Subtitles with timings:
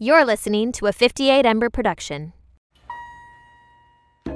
[0.00, 2.32] You're listening to a 58 Ember production.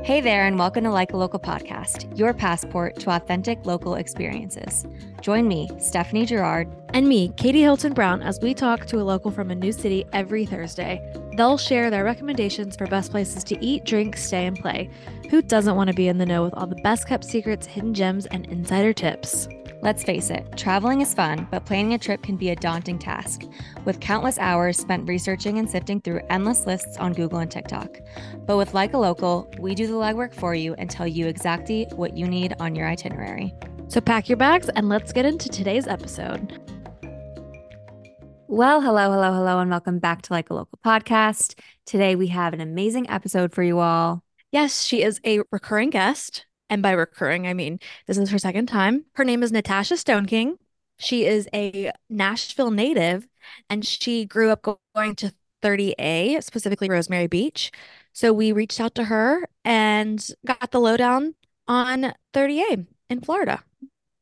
[0.02, 4.84] Hey there, and welcome to Like a Local podcast, your passport to authentic local experiences.
[5.20, 9.30] Join me, Stephanie Girard, and me, Katie Hylton Brown, as we talk to a local
[9.30, 11.00] from a new city every Thursday.
[11.36, 14.90] They'll share their recommendations for best places to eat, drink, stay, and play.
[15.30, 17.94] Who doesn't want to be in the know with all the best kept secrets, hidden
[17.94, 19.46] gems, and insider tips?
[19.82, 23.42] Let's face it, traveling is fun, but planning a trip can be a daunting task,
[23.84, 27.98] with countless hours spent researching and sifting through endless lists on Google and TikTok.
[28.46, 31.88] But with Like a Local, we do the legwork for you and tell you exactly
[31.96, 33.52] what you need on your itinerary.
[33.88, 36.60] So pack your bags and let's get into today's episode.
[38.46, 41.58] Well, hello, hello, hello, and welcome back to Like a Local podcast.
[41.86, 44.22] Today we have an amazing episode for you all.
[44.52, 46.46] Yes, she is a recurring guest.
[46.72, 49.04] And by recurring, I mean this is her second time.
[49.16, 50.56] Her name is Natasha Stoneking.
[50.98, 53.28] She is a Nashville native
[53.68, 57.72] and she grew up going to 30A, specifically Rosemary Beach.
[58.14, 61.34] So we reached out to her and got the lowdown
[61.68, 63.62] on 30A in Florida.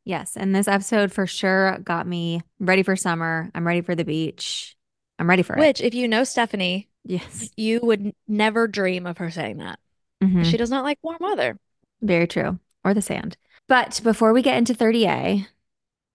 [0.05, 0.37] Yes.
[0.37, 3.49] And this episode for sure got me ready for summer.
[3.55, 4.77] I'm ready for the beach.
[5.21, 5.67] I'm ready for Which, it.
[5.67, 9.79] Which, if you know Stephanie, yes, you would never dream of her saying that.
[10.21, 10.43] Mm-hmm.
[10.43, 11.57] She does not like warm weather.
[12.03, 12.59] Very true.
[12.85, 13.37] Or the sand.
[13.69, 15.47] But before we get into 30A,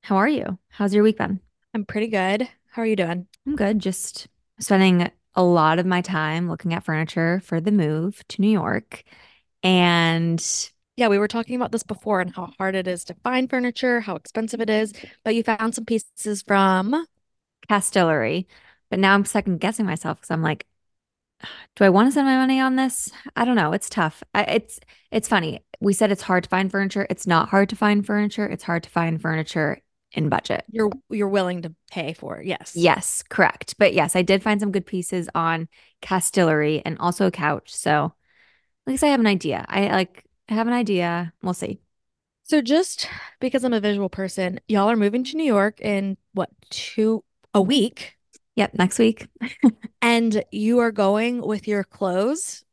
[0.01, 0.57] how are you?
[0.69, 1.39] How's your week been?
[1.73, 2.47] I'm pretty good.
[2.71, 3.27] How are you doing?
[3.45, 3.79] I'm good.
[3.79, 4.27] Just
[4.59, 9.03] spending a lot of my time looking at furniture for the move to New York.
[9.63, 10.43] And
[10.95, 13.99] yeah, we were talking about this before and how hard it is to find furniture,
[13.99, 14.93] how expensive it is.
[15.23, 17.05] But you found some pieces from
[17.69, 18.47] Castlery.
[18.89, 20.65] But now I'm second guessing myself because I'm like,
[21.75, 23.11] do I want to spend my money on this?
[23.35, 23.73] I don't know.
[23.73, 24.23] It's tough.
[24.33, 24.79] I, it's
[25.11, 25.63] it's funny.
[25.79, 27.05] We said it's hard to find furniture.
[27.09, 28.45] It's not hard to find furniture.
[28.45, 29.81] It's hard to find furniture
[30.13, 30.63] in budget.
[30.71, 32.47] You're you're willing to pay for it.
[32.47, 32.73] Yes.
[32.75, 33.75] Yes, correct.
[33.77, 35.67] But yes, I did find some good pieces on
[36.01, 37.75] Castlery and also a couch.
[37.75, 38.13] So
[38.87, 39.65] at least I have an idea.
[39.67, 41.33] I like I have an idea.
[41.41, 41.79] We'll see.
[42.43, 43.09] So just
[43.39, 47.61] because I'm a visual person, y'all are moving to New York in what two a
[47.61, 48.14] week?
[48.55, 49.27] Yep, next week.
[50.01, 52.63] and you are going with your clothes.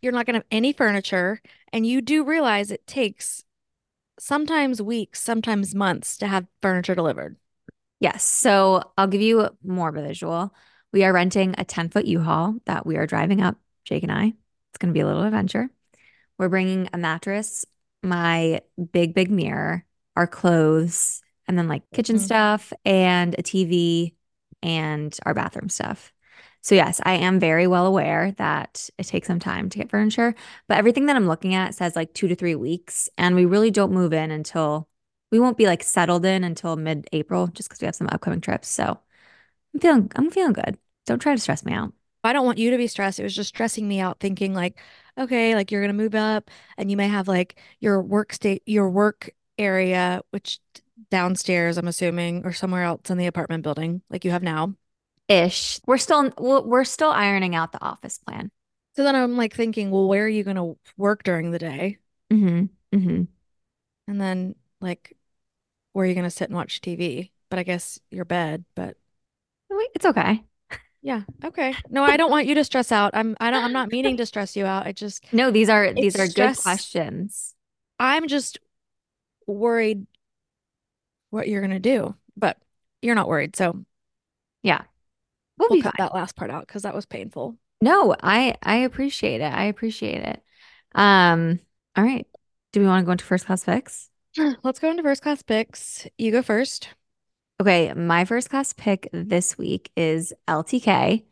[0.00, 1.40] You're not going to have any furniture.
[1.72, 3.42] And you do realize it takes
[4.18, 7.36] sometimes weeks, sometimes months to have furniture delivered.
[7.98, 8.22] Yes.
[8.22, 10.54] So I'll give you more of a visual.
[10.92, 14.12] We are renting a 10 foot U Haul that we are driving up, Jake and
[14.12, 14.26] I.
[14.26, 15.68] It's going to be a little adventure.
[16.38, 17.64] We're bringing a mattress,
[18.02, 18.60] my
[18.92, 19.84] big, big mirror,
[20.16, 22.24] our clothes, and then like kitchen mm-hmm.
[22.24, 24.14] stuff and a TV
[24.64, 26.12] and our bathroom stuff.
[26.62, 30.34] So, yes, I am very well aware that it takes some time to get furniture,
[30.66, 33.08] but everything that I'm looking at says like two to three weeks.
[33.18, 34.88] And we really don't move in until
[35.30, 38.40] we won't be like settled in until mid April just because we have some upcoming
[38.40, 38.68] trips.
[38.68, 38.98] So,
[39.74, 40.78] I'm feeling, I'm feeling good.
[41.06, 41.92] Don't try to stress me out.
[42.24, 43.20] I don't want you to be stressed.
[43.20, 44.78] It was just stressing me out thinking like,
[45.18, 48.62] okay, like you're going to move up and you may have like your work state,
[48.64, 50.58] your work area, which
[51.10, 54.74] downstairs, I'm assuming, or somewhere else in the apartment building, like you have now.
[55.28, 55.80] Ish.
[55.86, 58.50] We're still we're still ironing out the office plan.
[58.96, 61.98] So then I'm like thinking, well, where are you going to work during the day?
[62.32, 62.96] Mm-hmm.
[62.96, 63.22] Mm-hmm.
[64.06, 65.16] And then like,
[65.92, 67.30] where are you going to sit and watch TV?
[67.50, 68.64] But I guess your bed.
[68.74, 68.96] But
[69.94, 70.44] it's okay.
[71.02, 71.22] Yeah.
[71.44, 71.74] Okay.
[71.90, 73.10] No, I don't want you to stress out.
[73.14, 73.36] I'm.
[73.38, 73.62] I don't.
[73.62, 74.86] I'm not meaning to stress you out.
[74.86, 75.32] I just.
[75.32, 76.56] No, these are these are stress.
[76.56, 77.54] good questions.
[77.98, 78.58] I'm just
[79.46, 80.06] worried
[81.34, 82.56] what you're gonna do, but
[83.02, 83.56] you're not worried.
[83.56, 83.84] So
[84.62, 84.82] yeah,
[85.58, 86.06] we'll, we'll cut fine.
[86.06, 87.56] that last part out because that was painful.
[87.80, 89.52] No, I I appreciate it.
[89.52, 90.42] I appreciate it.
[90.94, 91.60] Um.
[91.96, 92.26] All right.
[92.72, 94.10] Do we want to go into first class picks?
[94.62, 96.06] Let's go into first class picks.
[96.18, 96.88] You go first.
[97.60, 101.22] Okay, my first class pick this week is LTK,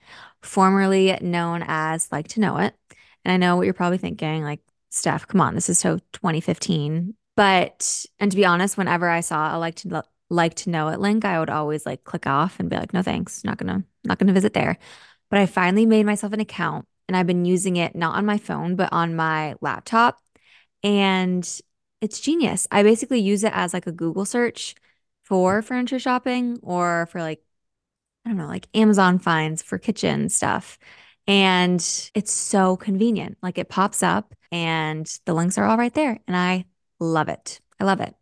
[0.41, 2.77] formerly known as Like to Know It.
[3.25, 7.15] And I know what you're probably thinking, like, Steph, come on, this is so 2015.
[7.37, 11.01] But and to be honest, whenever I saw a like to like to know it
[11.01, 14.19] link, I would always like click off and be like, no thanks, not gonna not
[14.19, 14.79] gonna visit there.
[15.31, 18.39] But I finally made myself an account and I've been using it not on my
[18.39, 20.19] phone, but on my laptop.
[20.83, 21.49] And
[22.01, 22.67] it's genius.
[22.71, 24.75] I basically use it as like a Google search
[25.25, 27.43] for furniture shopping or for like,
[28.25, 30.79] I don't know, like Amazon finds for kitchen stuff.
[31.27, 31.81] And
[32.15, 33.39] it's so convenient.
[33.43, 36.19] Like it pops up and the links are all right there.
[36.27, 36.67] And I
[37.03, 37.61] Love it.
[37.81, 38.15] I love it.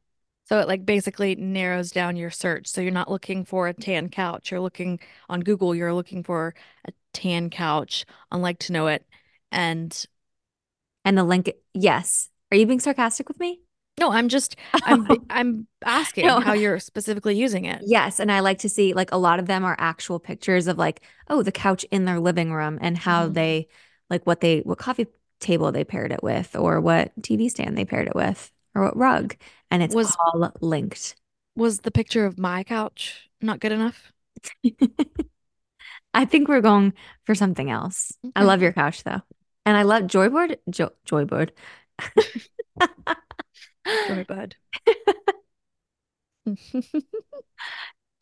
[0.48, 2.66] So it like basically narrows down your search.
[2.66, 4.50] So you're not looking for a tan couch.
[4.50, 4.98] You're looking
[5.28, 6.54] on Google, you're looking for
[6.86, 9.04] a tan couch on like to know it.
[9.52, 10.06] And
[11.04, 12.30] and the link yes.
[12.50, 13.60] Are you being sarcastic with me?
[14.00, 14.56] No, I'm just
[14.86, 16.40] I'm I'm asking No.
[16.40, 17.82] how you're specifically using it.
[17.84, 20.78] Yes, and I like to see like a lot of them are actual pictures of
[20.78, 23.34] like, oh, the couch in their living room and how Mhm.
[23.34, 23.68] they
[24.08, 25.06] like what they what coffee
[25.38, 28.96] table they paired it with or what TV stand they paired it with or what
[28.96, 29.36] rug.
[29.70, 31.16] And it's Was- all linked.
[31.56, 34.12] Was the picture of my couch not good enough?
[36.14, 36.94] I think we're going
[37.24, 38.12] for something else.
[38.34, 39.20] I love your couch though.
[39.66, 40.56] And I love Joyboard.
[40.70, 41.50] Jo Joyboard.
[44.08, 44.56] Joy bud.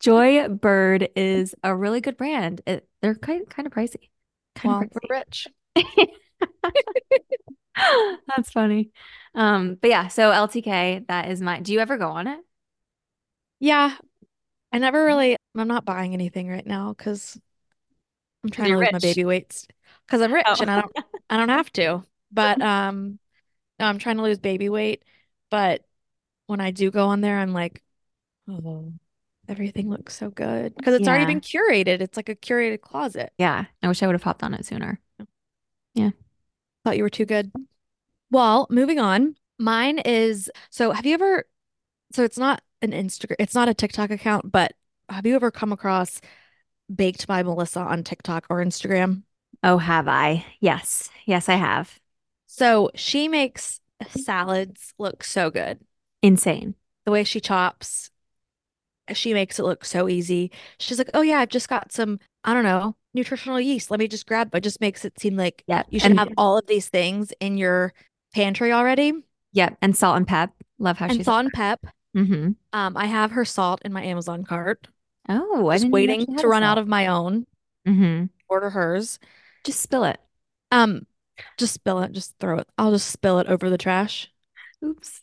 [0.03, 2.61] Joybird is a really good brand.
[2.65, 4.09] It, they're kind kind of pricey.
[4.55, 5.47] Kind Well, of we're rich.
[8.27, 8.91] That's funny.
[9.35, 11.59] Um, but yeah, so LTK, that is my.
[11.59, 12.39] Do you ever go on it?
[13.59, 13.95] Yeah.
[14.71, 17.39] I never really I'm not buying anything right now because
[18.43, 19.67] I'm trying to lose my baby weights.
[20.05, 20.61] Because I'm rich Oh.
[20.61, 20.95] and I don't
[21.29, 22.03] I don't have to.
[22.31, 23.19] But um
[23.79, 25.03] no, I'm trying to lose baby weight.
[25.49, 25.83] But
[26.47, 27.81] when I do go on there, I'm like,
[28.49, 28.91] oh,
[29.47, 30.75] everything looks so good.
[30.75, 32.01] Because it's already been curated.
[32.01, 33.31] It's like a curated closet.
[33.37, 34.99] Yeah, I wish I would have hopped on it sooner.
[35.93, 36.11] Yeah,
[36.83, 37.51] thought you were too good.
[38.31, 39.35] Well, moving on.
[39.57, 41.45] Mine is so have you ever
[42.13, 44.73] so it's not an Instagram, it's not a TikTok account, but
[45.09, 46.21] have you ever come across
[46.93, 49.23] Baked by Melissa on TikTok or Instagram?
[49.63, 50.45] Oh, have I?
[50.59, 51.99] Yes, yes, I have.
[52.47, 53.79] So she makes
[54.09, 55.79] salads look so good.
[56.21, 56.75] Insane.
[57.05, 58.11] The way she chops,
[59.13, 60.51] she makes it look so easy.
[60.77, 63.91] She's like, "Oh yeah, I've just got some, I don't know, nutritional yeast.
[63.91, 65.87] Let me just grab." But just makes it seem like Yep.
[65.89, 67.93] you should and, have all of these things in your
[68.33, 69.13] pantry already.
[69.53, 70.53] Yep, and salt and pep.
[70.77, 71.85] Love how And she's salt and pep.
[72.15, 72.51] Mm-hmm.
[72.73, 74.87] Um, I have her salt in my Amazon cart.
[75.27, 77.45] Oh, I Just didn't even know waiting to run out of my own.
[77.87, 78.25] Mm-hmm.
[78.47, 79.19] Order hers.
[79.63, 80.19] Just spill it.
[80.71, 81.05] Um,
[81.57, 82.11] just spill it.
[82.11, 82.67] Just throw it.
[82.77, 84.31] I'll just spill it over the trash.
[84.83, 85.21] Oops.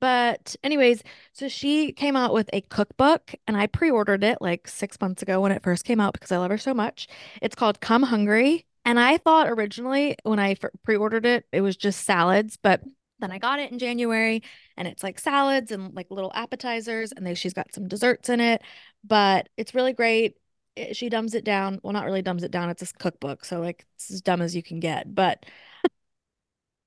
[0.00, 1.02] But anyways,
[1.32, 5.40] so she came out with a cookbook and I pre-ordered it like six months ago
[5.40, 7.06] when it first came out because I love her so much.
[7.40, 8.66] It's called Come Hungry.
[8.84, 12.82] And I thought originally when I pre-ordered it, it was just salads, but
[13.20, 14.42] then I got it in January
[14.76, 18.40] and it's like salads and like little appetizers and then she's got some desserts in
[18.40, 18.62] it,
[19.04, 20.36] but it's really great.
[20.74, 21.78] It- she dumbs it down.
[21.82, 22.70] Well, not really dumbs it down.
[22.70, 25.14] It's a cookbook, so like it's as dumb as you can get.
[25.14, 25.46] But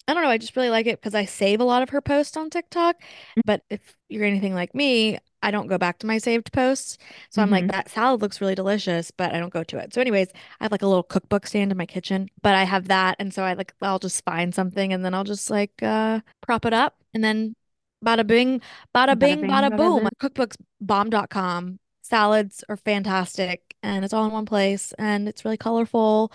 [0.07, 0.29] I don't know.
[0.29, 2.97] I just really like it because I save a lot of her posts on TikTok.
[2.97, 3.41] Mm-hmm.
[3.45, 6.97] But if you're anything like me, I don't go back to my saved posts.
[7.29, 7.71] So I'm like, Mhm.
[7.71, 9.93] that salad looks really delicious, but I don't go to it.
[9.93, 12.87] So, anyways, I have like a little cookbook stand in my kitchen, but I have
[12.87, 13.15] that.
[13.19, 16.65] And so I like, I'll just find something and then I'll just like uh prop
[16.65, 17.55] it up and then
[18.03, 18.61] bada bing,
[18.93, 20.03] bada bing, bada bada boom.
[20.03, 20.09] boom.
[20.19, 21.79] Cookbooks bomb.com.
[22.01, 26.31] Salads are fantastic and it's all in one place and it's really colorful.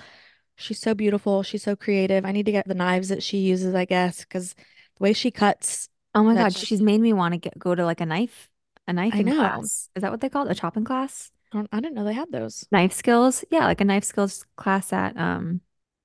[0.56, 1.42] She's so beautiful.
[1.42, 2.24] She's so creative.
[2.26, 5.30] I need to get the knives that she uses, I guess, because the way she
[5.30, 8.06] cuts, Oh my God, just- she's made me want to get go to like a
[8.06, 8.49] knife,
[8.90, 9.88] a knifing class.
[9.94, 10.50] Is that what they call it?
[10.50, 11.30] A chopping class?
[11.52, 12.66] I, don't, I didn't know they had those.
[12.70, 13.44] Knife skills?
[13.50, 15.60] Yeah, like a knife skills class at um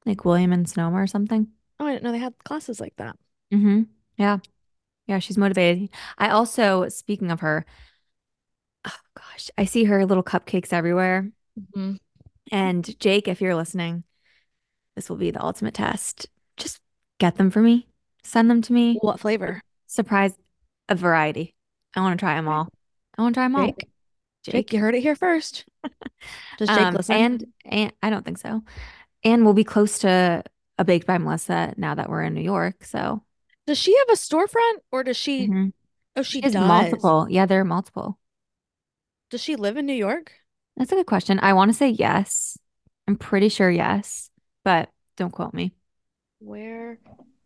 [0.06, 1.48] like William and Sonoma or something.
[1.80, 3.18] Oh, I didn't know they had classes like that.
[3.54, 3.84] Mm-hmm.
[4.18, 4.38] Yeah.
[5.08, 5.90] Yeah, she's motivated.
[6.18, 7.66] I also, speaking of her,
[8.86, 11.30] oh gosh, I see her little cupcakes everywhere.
[11.60, 11.98] Mhm.
[12.52, 14.04] And Jake, if you're listening,
[14.96, 16.28] this will be the ultimate test.
[16.58, 16.80] Just
[17.20, 17.88] get them for me.
[18.24, 18.98] Send them to me.
[19.02, 19.62] What flavor?
[19.88, 20.34] Surprise
[20.90, 21.54] a variety.
[21.96, 22.70] I want to try them all.
[23.18, 23.66] I want to try them all.
[23.68, 23.88] Jake?
[24.44, 25.66] Jake, you heard it here first.
[26.58, 27.16] Does Jake Um, listen?
[27.16, 28.64] and and I don't think so.
[29.24, 30.44] And we'll be close to
[30.78, 32.84] a Baked by Melissa now that we're in New York.
[32.84, 33.24] So
[33.66, 35.48] does she have a storefront or does she?
[35.48, 35.74] mhm.
[36.16, 36.56] Oh, she She does.
[36.56, 37.28] multiple.
[37.30, 38.20] Yeah, there are multiple.
[39.30, 40.32] Does she live in New York?
[40.78, 41.40] That's a good question.
[41.40, 42.58] I want to say yes.
[43.08, 44.30] I'm pretty sure yes,
[44.64, 45.74] but don't quote me.
[46.40, 47.00] Where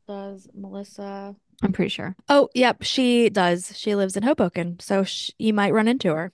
[0.08, 1.36] does Melissa?
[1.62, 2.16] I'm pretty sure.
[2.30, 3.74] Oh, yep, she does.
[3.78, 6.32] She lives in Hoboken, so sh you might run into her.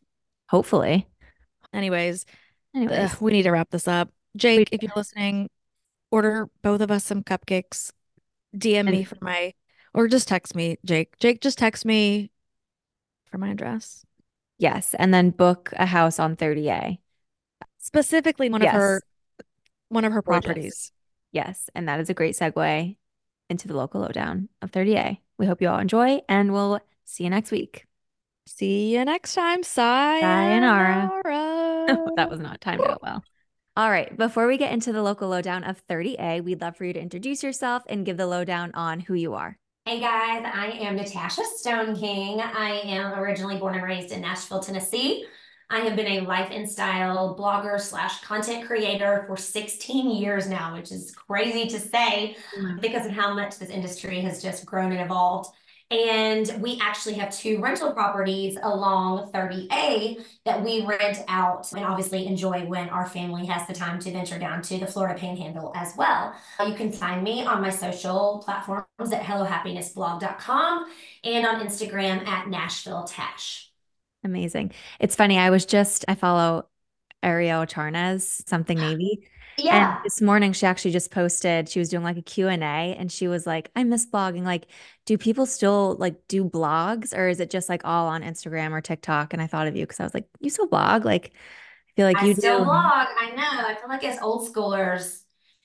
[0.50, 1.08] Hopefully.
[1.74, 2.26] Anyways,
[2.76, 4.10] Anyways, ugh, we need to wrap this up.
[4.36, 5.50] Jake, if you're listening,
[6.12, 7.92] order both of us some cupcakes.
[8.56, 9.54] DM me for my,
[9.94, 11.18] or just text me, Jake.
[11.20, 12.32] Jake, just text me
[13.32, 14.06] for my address.
[14.58, 14.94] yes.
[14.98, 17.00] And then book a house on 30A.
[17.80, 19.02] Specifically, one of her,
[19.90, 20.92] one of her properties.
[21.32, 21.70] Yes.
[21.76, 22.96] And that is a great segue
[23.50, 25.20] into the local lowdown of 30A.
[25.38, 27.86] We hope you all enjoy and we'll see you next week.
[28.48, 29.64] See you next time.
[29.64, 31.12] Sayonara.
[31.26, 32.12] Sayonara.
[32.16, 33.24] that was not timed out well.
[33.78, 34.16] All right.
[34.16, 37.44] Before we get into the local lowdown of 30A, we'd love for you to introduce
[37.44, 39.58] yourself and give the lowdown on who you are.
[39.86, 42.40] Hey guys, I am Natasha Stoneking.
[42.40, 45.26] I am originally born and raised in Nashville, Tennessee.
[45.70, 50.76] I have been a life and style blogger slash content creator for 16 years now,
[50.76, 52.80] which is crazy to say mm-hmm.
[52.80, 55.50] because of how much this industry has just grown and evolved.
[55.92, 62.26] And we actually have two rental properties along 30A that we rent out and obviously
[62.26, 65.94] enjoy when our family has the time to venture down to the Florida Panhandle as
[65.96, 66.34] well.
[66.66, 70.86] You can find me on my social platforms at hellohappinessblog.com
[71.24, 73.65] and on Instagram at Nashville Tash.
[74.26, 74.74] Amazing.
[75.00, 75.40] It's funny.
[75.40, 76.68] I was just, I follow
[77.24, 79.30] Arielle Charnas, something Navy.
[79.58, 79.72] Yeah.
[79.72, 83.28] And this morning she actually just posted, she was doing like a Q&A and she
[83.28, 84.44] was like, I miss blogging.
[84.46, 84.68] Like,
[85.06, 88.82] do people still like do blogs or is it just like all on Instagram or
[88.82, 89.34] TikTok?
[89.34, 91.06] And I thought of you because I was like, you still blog?
[91.06, 92.48] Like, I feel like you do.
[92.48, 92.66] I you still do.
[92.66, 93.08] blog.
[93.20, 93.68] I know.
[93.68, 95.24] I feel like as old schoolers,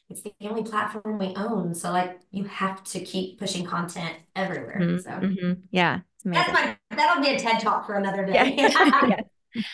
[0.08, 1.74] it's the only platform we own.
[1.74, 4.80] So like you have to keep pushing content everywhere.
[4.80, 5.62] Mhm, So mhm.
[5.70, 8.44] Yeah, that's my that'll be a TED talk for another Yeah.
[8.44, 8.56] day.
[9.56, 9.64] Yes.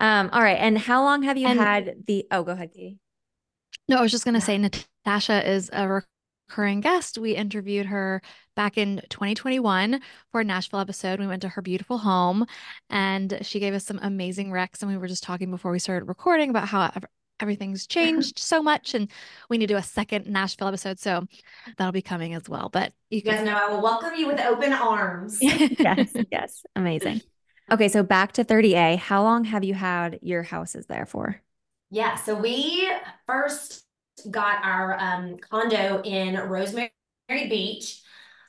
[0.00, 0.58] Um, all right.
[0.58, 2.98] And how long have you And- had the, oh, go ahead, Katie.
[3.88, 6.02] No, I was just going to say Natasha is a
[6.48, 7.18] recurring guest.
[7.18, 8.20] We interviewed her
[8.56, 10.00] back in 2021
[10.32, 11.20] for a Nashville episode.
[11.20, 12.46] We went to her beautiful home
[12.90, 14.82] and she gave us some amazing recs.
[14.82, 17.04] And we were just talking before we started recording about how ev-
[17.40, 19.10] everything's changed so much and
[19.48, 20.98] we need to do a second Nashville episode.
[20.98, 21.26] So
[21.76, 22.68] that'll be coming as well.
[22.68, 25.38] But you guys know I will welcome you with open arms.
[25.42, 26.64] Yes, yes.
[26.74, 27.20] Amazing.
[27.70, 28.96] Okay, so back to 30A.
[28.96, 31.40] How long have you had your houses there for?
[31.90, 32.88] Yeah, so we
[33.26, 33.84] first
[34.30, 36.90] got our um, condo in Rosemary
[37.28, 38.00] Beach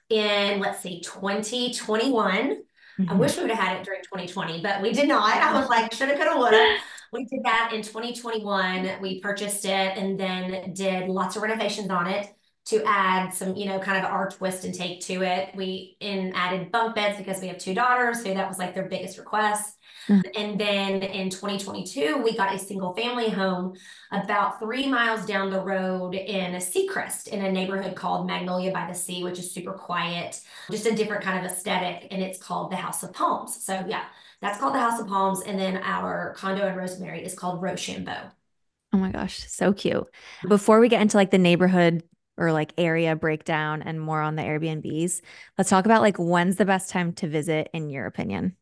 [0.09, 2.63] in, let's see, 2021.
[2.99, 3.17] I Mhm.
[3.17, 5.35] wish we would have had it during 2020, but we did not.
[5.37, 6.77] I was like, shoulda, coulda, woulda.
[7.13, 8.99] We did that in 2021.
[9.01, 12.33] We purchased it and then did lots of renovations on it
[12.65, 15.55] to add some, you know, kind of our twist and take to it.
[15.55, 18.89] We in added bunk beds because we have two daughters, so that was like their
[18.89, 19.77] biggest request.
[20.09, 20.21] Mhm.
[20.35, 23.73] And then in 2022, we got a single family home
[24.11, 28.85] about three miles down the road in a Seacrest in a neighborhood called Magnolia by
[28.85, 32.07] the Sea, which is super quiet, just a different kind of aesthetic.
[32.11, 33.63] And it's called the House of Palms.
[33.63, 34.03] So, yeah,
[34.41, 35.41] that's called the House of Palms.
[35.41, 38.31] And then our condo in Rosemary is called Ro Sham Beaux.
[38.93, 40.07] Oh my gosh, so cute.
[40.47, 42.03] Before we get into like the neighborhood
[42.37, 45.21] or like area breakdown and more on the Airbnbs,
[45.57, 48.55] let's talk about like when's the best time to visit in your opinion?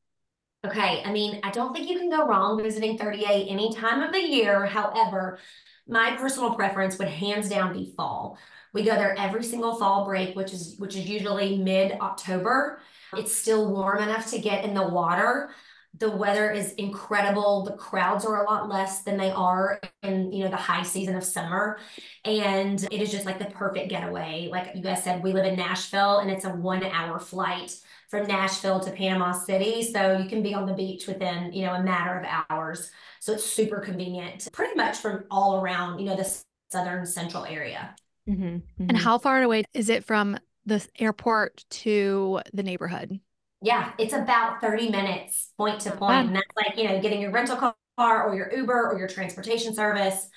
[0.66, 4.12] Okay, I mean, I don't think you can go wrong visiting 30A any time of
[4.12, 4.66] the year.
[4.66, 5.38] However,
[5.88, 8.40] my personal preference would hands down be fall.
[8.74, 12.80] We go there every single fall break, which is which is usually mid-October.
[13.18, 15.52] It's still warm enough to get in the water.
[15.98, 17.64] The weather is incredible.
[17.64, 21.16] The crowds are a lot less than they are in, you know, the high season
[21.16, 21.78] of summer.
[22.26, 24.50] And it is just like the perfect getaway.
[24.52, 27.74] Like you guys said, we live in Nashville and it's a one hour flight
[28.10, 29.84] from Nashville to Panama City.
[29.84, 32.92] So you can be on the beach within, you know, a matter of hours.
[33.22, 36.30] So it's super convenient, pretty much from all around, you know, the
[36.72, 37.96] southern central area.
[38.28, 38.98] Mhm, and mhm.
[38.98, 43.20] how far away is it from the airport to the neighborhood?
[43.62, 46.28] Yeah, it's about 30 minutes point to point.
[46.28, 47.58] And that's like, you know, getting your rental
[47.98, 50.28] car or your Uber or your transportation service.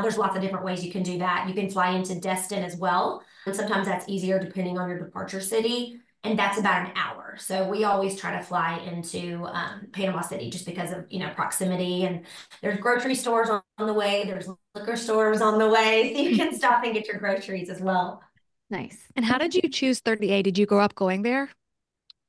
[0.00, 1.48] There's lots of different ways you can do that.
[1.48, 3.22] You can fly into Destin as well.
[3.46, 6.00] And sometimes that's easier depending on your departure city.
[6.24, 7.36] And that's about an hour.
[7.38, 11.30] So we always try to fly into um, Panama City just because of, you know,
[11.34, 12.04] proximity.
[12.04, 12.24] And
[12.60, 14.24] there's grocery stores on the way.
[14.24, 16.12] There's liquor stores on the way.
[16.16, 18.22] So you can stop and get your groceries as well.
[18.70, 18.98] Nice.
[19.16, 20.42] And how did you choose 30A?
[20.42, 21.50] Did you grow up going there?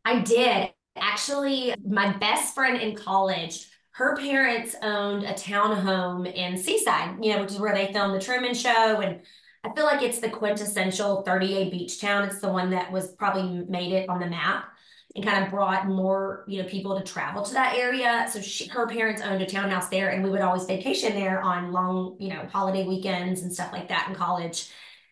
[0.06, 0.72] I did.
[0.98, 7.42] Actually, my best friend in college, her parents owned a townhome in Seaside, you know,
[7.42, 9.02] which is where they filmed the Truman Show.
[9.02, 9.22] And
[9.64, 12.24] I feel like it's the quintessential 30A beach town.
[12.24, 14.70] It's the one that was probably made it on the map
[15.16, 18.28] and kind of brought more, you know, people to travel to that area.
[18.32, 21.72] So she, her parents owned a townhouse there, and we would always vacation there on
[21.72, 24.70] long, you know, holiday weekends and stuff like that in college.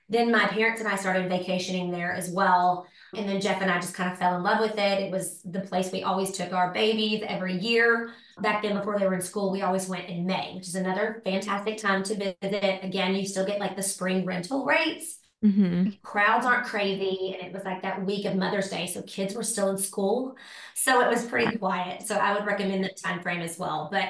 [0.10, 2.88] Then my parents and I started vacationing there as well.
[3.16, 5.02] And then Jeff and I just kind of fell in love with it.
[5.02, 8.12] It was the place we always took our babies every year.
[8.40, 11.22] Back then, before they were in school, we always went in May, which is another
[11.26, 12.84] fantastic time to visit.
[12.84, 15.20] Again, you still get like the spring rental rates.
[15.44, 15.90] Mm-hmm.
[16.04, 17.36] Crowds aren't crazy.
[17.38, 18.88] And it was like that week of Mother's Day.
[18.88, 20.36] So kids were still in school.
[20.74, 22.04] So it was pretty quiet.
[22.04, 23.90] So I would recommend that time frame as well.
[23.92, 24.10] But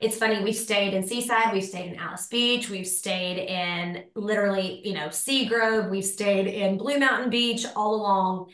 [0.00, 4.80] it's funny, we've stayed in Seaside, we've stayed in Alys Beach, we've stayed in literally,
[4.86, 8.50] you know, Seagrove, we've stayed in Blue Mountain Beach all along.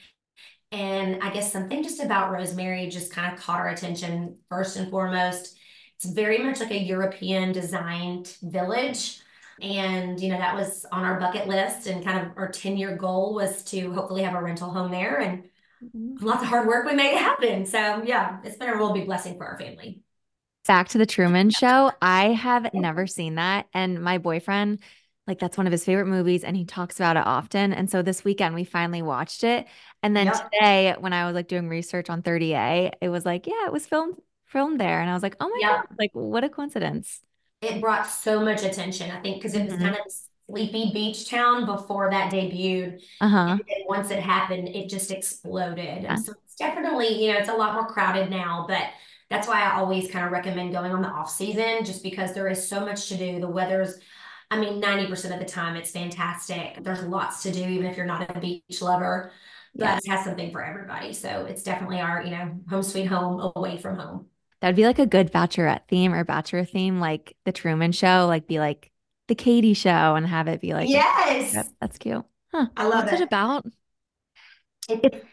[0.72, 4.90] And I guess something just about Rosemary just kind of caught our attention first and
[4.90, 5.56] foremost.
[5.96, 9.20] It's very much like a European designed village.
[9.60, 12.96] And, you know, that was on our bucket list and kind of our 10 year
[12.96, 15.20] goal was to hopefully have a rental home there.
[15.20, 15.44] And
[15.84, 16.24] mm-hmm.
[16.24, 17.66] lots of hard work, we made it happen.
[17.66, 20.03] So, yeah, it's been a real big blessing for our family.
[20.66, 21.92] Back to the Truman Show.
[22.00, 23.66] I have never seen that.
[23.74, 24.80] And my boyfriend
[25.26, 27.72] like that's one of his favorite movies and he talks about it often.
[27.72, 29.66] And so this weekend we finally watched it.
[30.02, 30.50] And then Yep.
[30.52, 33.86] today when I was like doing research on 30A, it was like, yeah, it was
[33.86, 34.16] filmed
[34.46, 35.00] filmed there.
[35.00, 35.70] And I was like, oh my Yep.
[35.88, 37.22] God, like what a coincidence.
[37.62, 39.10] it brought so much attention.
[39.10, 39.82] I think because it was Mhm.
[39.82, 40.12] kind of
[40.48, 43.00] sleepy beach town before that debuted.
[43.20, 43.58] Uh-huh.
[43.58, 46.04] And then once it happened, it just exploded.
[46.04, 46.16] Yeah.
[46.16, 48.88] So it's definitely, you know, it's a lot more crowded now, but
[49.34, 52.48] that's why I always kind of recommend going on the off season just because there
[52.48, 53.40] is so much to do.
[53.40, 53.98] The weather's,
[54.50, 56.78] I mean, 90% of the time it's fantastic.
[56.82, 59.32] There's lots to do, even if you're not a beach lover,
[59.74, 59.96] but Yeah.
[59.98, 61.12] it has something for everybody.
[61.12, 64.26] So it's definitely our, you know, home sweet home away from home.
[64.60, 68.46] That'd be like a good bachelorette theme or bachelor theme, like the Truman Show, like
[68.46, 68.90] be like
[69.28, 71.68] the Katie Show and have it be like, yes.
[71.80, 72.24] That's cute.
[72.52, 72.66] Huh.
[72.76, 73.24] I love What's it it.
[73.24, 73.66] about?
[74.88, 75.24] It-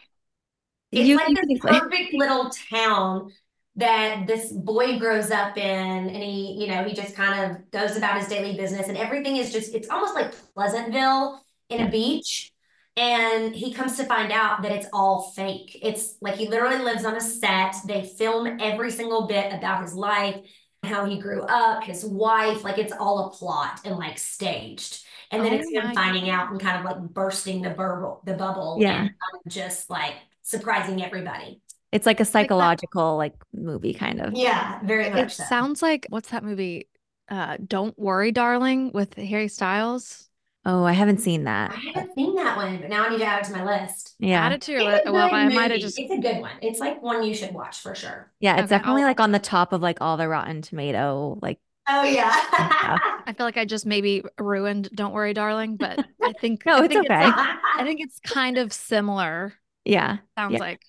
[0.92, 3.32] It's You- like you this perfect little town
[3.78, 7.96] that this boy grows up in, and he, you know, he just kind of goes
[7.96, 12.52] about his daily business, and everything is just, it's almost like Pleasantville in a beach.
[12.98, 15.80] And he comes to find out that it's all fake.
[15.82, 17.74] It's like he literally lives on a set.
[17.88, 20.36] They film every single bit about his life,
[20.84, 25.06] how he grew up, his wife, like it's all a plot and like staged.
[25.32, 28.34] And then Oh it's him finding out and kind of like bursting the bubble, the
[28.34, 29.00] bubble, Yeah.
[29.00, 31.61] and kind just like surprising everybody.
[31.92, 34.34] It's like a psychological like movie kind of.
[34.34, 35.44] Yeah, very It much so.
[35.44, 36.88] sounds like what's that movie?
[37.30, 40.28] Uh, Don't Worry, Darling, with Harry Styles.
[40.64, 41.72] Oh, I haven't seen that.
[41.72, 44.16] I haven't seen that one, but now I need to add it to my list.
[44.22, 44.50] Add Yeah.
[44.52, 45.04] it to your It's list.
[45.08, 45.98] a Well, good I might have just.
[45.98, 46.52] It's a good one.
[46.62, 48.32] It's like one you should watch for sure.
[48.40, 51.40] Yeah, it's Okay, definitely I'll- like on the top of like all the Rotten Tomato
[51.42, 52.30] like Oh yeah.
[53.26, 56.86] I feel like I just maybe ruined Don't Worry, Darling, but I think No, I
[56.86, 57.26] it's think okay.
[57.26, 57.36] like
[57.78, 59.54] I think it's kind of similar.
[59.84, 60.18] yeah.
[60.38, 60.60] Sounds Yeah.
[60.60, 60.82] like.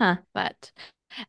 [0.00, 0.16] Huh.
[0.34, 0.72] But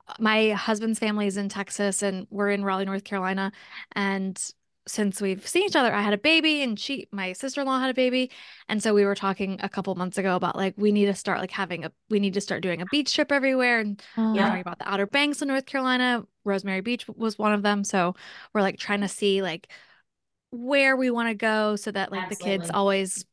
[0.08, 3.52] uh, my husband's family is in Texas and we're in Raleigh, North Carolina.
[3.94, 4.40] And
[4.88, 7.94] since we've seen each other, I had a baby and she, my sister-in-law had a
[7.94, 8.32] baby.
[8.68, 11.40] And so we were talking a couple months ago about like, we need to start
[11.40, 13.80] like having a, we need to start doing a beach trip everywhere.
[13.80, 14.50] And we were Oh, Yeah.
[14.50, 16.26] talking about the Outer Banks of North Carolina.
[16.44, 17.84] Rosemary Beach was one of them.
[17.84, 18.16] So
[18.54, 19.72] we're like trying to see like
[20.52, 23.26] where we want to go so that like the kids always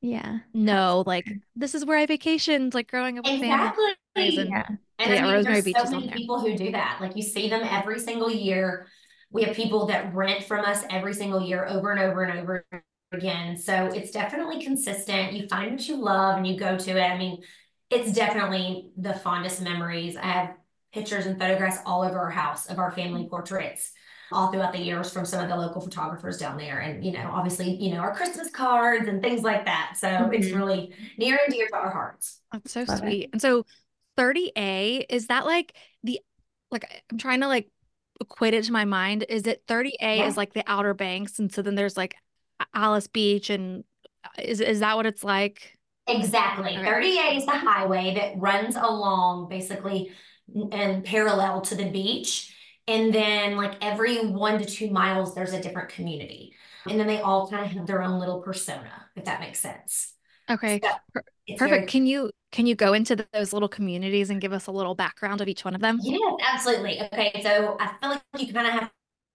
[0.00, 0.40] Yeah.
[0.52, 1.26] know like
[1.56, 3.66] this is where I vacationed, like growing up with family.
[3.66, 3.92] Exactly.
[4.16, 4.66] And- Yeah.
[4.98, 6.16] And So I mean, Rosemary there's Beach so many there.
[6.16, 6.98] people who do that.
[7.00, 8.86] Like you see them every single year.
[9.30, 12.66] We have people that rent from us every single year over and over and over
[13.12, 13.56] again.
[13.56, 15.32] So it's definitely consistent.
[15.32, 17.02] You find what you love and you go to it.
[17.02, 17.42] I mean,
[17.88, 20.16] it's definitely the fondest memories.
[20.16, 20.50] I have
[20.92, 23.92] pictures and photographs all over our house of our family portraits
[24.32, 26.78] all throughout the years from some of the local photographers down there.
[26.78, 29.94] And, you know, obviously, you know, our Christmas cards and things like that.
[29.96, 30.56] So it's Mhm.
[30.56, 32.40] really near and dear to our hearts.
[32.52, 32.98] That's so Love it.
[32.98, 33.30] sweet.
[33.32, 33.64] And so
[34.20, 36.20] 30A, is that like the
[36.70, 37.68] like I'm trying to like
[38.20, 39.24] equate it to my mind.
[39.28, 40.26] Is it 30A Yeah.
[40.26, 42.14] is like the Outer Banks and so then there's like
[42.74, 43.84] Alys Beach and
[44.24, 45.78] uh, is is that what it's like?
[46.06, 46.76] Exactly.
[46.76, 46.84] Okay.
[46.84, 50.10] 30A is the highway that runs along basically
[50.72, 52.54] and parallel to the beach.
[52.88, 56.54] And then, like every one to two miles, there's a different community.
[56.86, 60.14] And then they all kind of have their own little persona, if that makes sense.
[60.50, 60.80] Okay.
[60.82, 60.90] So,
[61.56, 61.58] Perfect.
[61.58, 64.72] very- Can you can you go into th- those little communities and give us a
[64.72, 66.00] little background of each one of them?
[66.02, 67.00] Yes, absolutely.
[67.02, 68.90] Okay, so I feel like you kind of have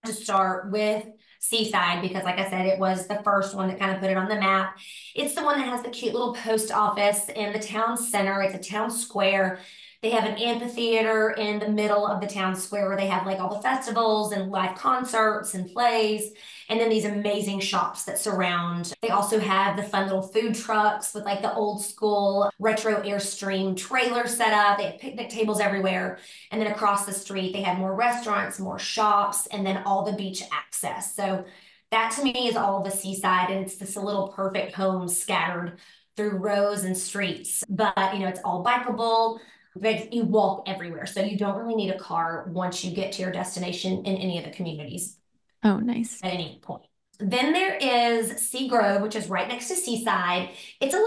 [0.06, 1.06] to start with
[1.39, 4.17] Seaside because, like I said, it was the first one that kind of put it
[4.17, 4.78] on the map.
[5.15, 8.41] It's the one that has the cute little post office in the town center.
[8.41, 9.60] It's a town square.
[10.01, 13.39] They have an amphitheater in the middle of the town square where they have like
[13.39, 16.32] all the festivals and live concerts and plays,
[16.69, 18.93] and then these amazing shops that surround.
[19.01, 23.78] They also have the fun little food trucks with like the old school retro Airstream
[23.78, 24.78] trailer set up.
[24.78, 26.19] They have picnic tables everywhere.
[26.51, 30.13] And then across the street, they have more restaurants, more shops, and then all the
[30.13, 31.15] beach access.
[31.15, 31.45] So
[31.91, 35.78] that to me is all the seaside, and it's this little perfect home scattered
[36.17, 37.63] through rows and streets.
[37.69, 39.39] But you know, it's all bikeable.
[39.78, 43.21] But you walk everywhere, so you don't really need a car once you get to
[43.21, 45.17] your destination in any of the communities
[45.65, 46.19] Oh, nice.
[46.23, 46.84] at any point.
[47.19, 50.49] Then there is Seagrove, which is right next to Seaside.
[50.82, 51.04] It's a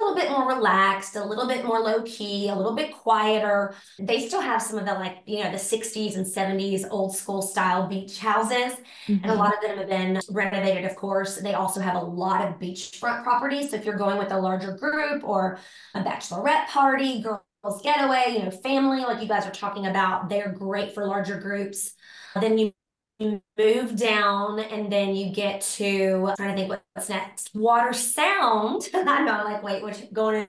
[0.00, 3.74] little bit more relaxed, a little bit more low key, a little bit quieter.
[3.98, 7.42] They still have some of the like, you know, the 60s and 70s old school
[7.42, 8.72] style beach houses.
[9.22, 9.38] And a Mhm.
[9.38, 11.36] lot of them have been renovated, of course.
[11.36, 13.70] They also have a lot of beachfront properties.
[13.70, 15.58] So if you're going with a larger group or
[15.94, 20.52] a bachelorette party, girls getaway, you know, family, like you guys are talking about, they're
[20.52, 21.92] great for larger groups.
[22.40, 22.72] Then you
[23.22, 27.54] you move down and then you get to I'm trying to think what's next.
[27.54, 28.88] WaterSound.
[28.94, 30.48] I know, like, wait, what's going in?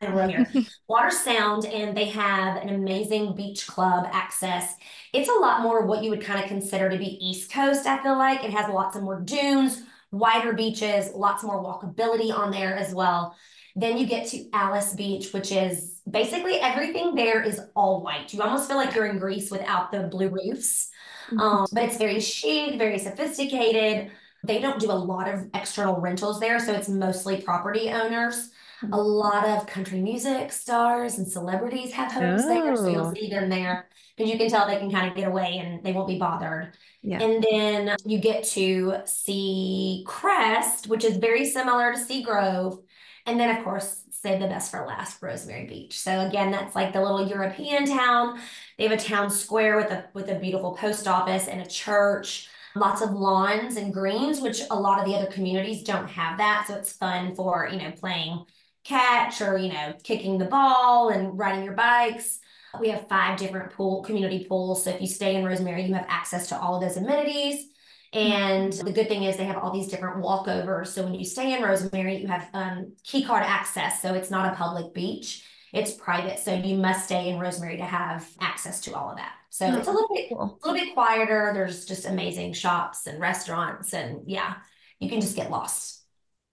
[0.00, 0.46] in a row here.
[0.90, 4.74] WaterSound, and they have an amazing beach club access.
[5.12, 8.02] It's a lot more what you would kind of consider to be East Coast, I
[8.02, 8.44] feel like.
[8.44, 13.36] It has lots of more dunes, wider beaches, lots more walkability on there as well.
[13.76, 18.32] Then you get to Alys Beach, which is basically everything there is all white.
[18.32, 20.90] You almost feel like you're in Greece without the blue roofs.
[21.26, 21.40] Mm-hmm.
[21.40, 24.10] Um, but it's very chic, very sophisticated.
[24.44, 28.50] They don't do a lot of external rentals there, so it's mostly property owners.
[28.82, 28.92] Mm-hmm.
[28.92, 32.88] A lot of country music stars and celebrities have homes there, so Oh.
[32.88, 35.82] you'll see them there because you can tell they can kind of get away and
[35.82, 36.76] they won't be bothered.
[37.02, 37.22] Yeah.
[37.22, 42.82] And then you get to Seacrest, which is very similar to Seagrove.
[43.26, 46.00] And then, of course, save the best for last, Rosemary Beach.
[46.00, 48.40] So again, that's like the little European town.
[48.78, 52.48] They have a town square with a with a beautiful post office and a church.
[52.74, 56.64] Lots of lawns and greens, which a lot of the other communities don't have that.
[56.66, 58.46] So it's fun for, you know, playing
[58.82, 62.40] catch or, you know, kicking the ball and riding your bikes.
[62.80, 64.84] We have five different pool community pools.
[64.84, 67.66] So if you stay in Rosemary, you have access to all of those amenities.
[68.14, 70.88] And the good thing is they have all these different walkovers.
[70.88, 74.00] So when you stay in Rosemary, you have um, key card access.
[74.00, 76.38] So it's not a public beach; it's private.
[76.38, 79.32] So you must stay in Rosemary to have access to all of that.
[79.50, 81.50] So it's a little bit, a little bit quieter.
[81.54, 84.54] There's just amazing shops and restaurants, and yeah,
[85.00, 86.04] you can just get lost.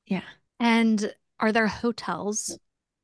[0.08, 0.21] Yeah.
[0.60, 2.58] And are there hotels?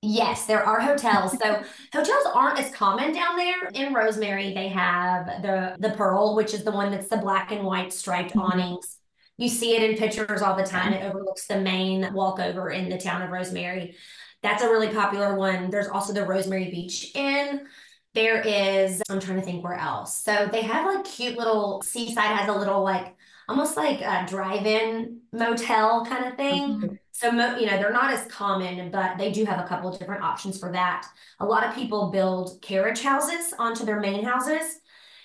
[0.09, 1.31] Yes, there are hotels.
[1.37, 1.61] So
[1.93, 3.67] hotels aren't as common down there.
[3.73, 7.65] In Rosemary, they have the the Pearl, which is the one that's the black and
[7.65, 8.43] white striped Mhm.
[8.43, 8.97] awnings.
[9.37, 10.93] You see it in pictures all the time.
[10.93, 13.95] It overlooks the main walkover in the town of Rosemary.
[14.41, 15.69] That's a really popular one.
[15.69, 17.67] There's also the Rosemary Beach Inn.
[18.13, 20.23] There is, I'm trying to think where else.
[20.23, 23.15] So they have like cute little Seaside has a little like
[23.47, 26.79] almost like a drive-in motel kind of thing.
[26.81, 26.97] Mhm.
[27.17, 30.21] So, you know, they're not as common, but they do have a couple of different
[30.21, 31.07] options for that.
[31.39, 34.81] A lot of people build carriage houses onto their main houses.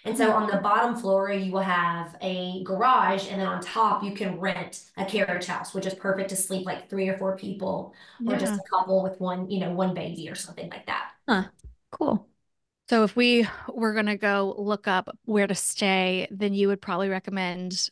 [0.07, 4.03] And so on the bottom floor, you will have a garage, and then on top,
[4.03, 7.37] you can rent a carriage house, which is perfect to sleep like three or four
[7.37, 7.95] people,
[8.27, 11.11] or just a couple with one, you know, one baby or something like that.
[11.29, 11.45] Huh.
[11.91, 12.27] Cool.
[12.89, 17.11] So if we were gonna go look up where to stay, then you would probably
[17.11, 17.91] recommend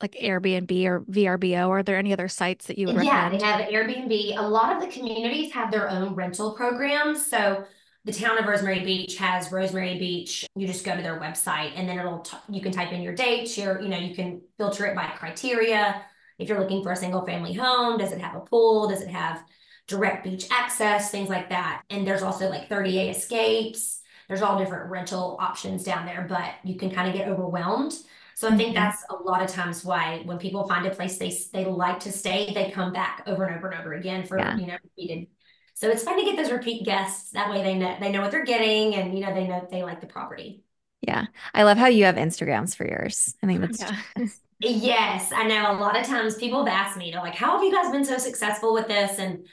[0.00, 1.68] like Airbnb or VRBO.
[1.70, 3.40] Are there any other sites that you would Yeah, recommend?
[3.42, 4.38] Yeah, they have Airbnb.
[4.38, 7.24] A lot of the communities have their own rental programs.
[7.26, 7.64] So
[8.04, 10.46] the town of Rosemary Beach has Rosemary Beach.
[10.56, 13.14] You just go to their website and then it'll t- you can type in your
[13.14, 16.02] dates, your you know, you can filter it by criteria.
[16.38, 18.88] If you're looking for a single family home, does it have a pool?
[18.88, 19.42] Does it have
[19.86, 21.10] direct beach access?
[21.10, 21.82] Things like that.
[21.88, 24.00] And there's also like 30A escapes.
[24.28, 27.94] There's all different rental options down there, but you can kind of get overwhelmed.
[28.34, 28.74] So I think Mhm.
[28.74, 32.12] that's a lot of times why when people find a place they they like to
[32.12, 34.56] stay, they come back over and over and over again for Yeah.
[34.56, 35.28] you know repeated.
[35.74, 37.30] So it's fun to get those repeat guests.
[37.30, 39.82] That way they know they know what they're getting and you know they know they
[39.82, 40.62] like the property.
[41.00, 41.26] Yeah.
[41.52, 43.34] I love how you have Instagrams for yours.
[43.42, 43.80] I think that's
[44.18, 44.26] Yeah.
[44.60, 47.64] Yes, I know a lot of times people have asked me, they're like, how have
[47.64, 49.18] you guys been so successful with this?
[49.18, 49.46] And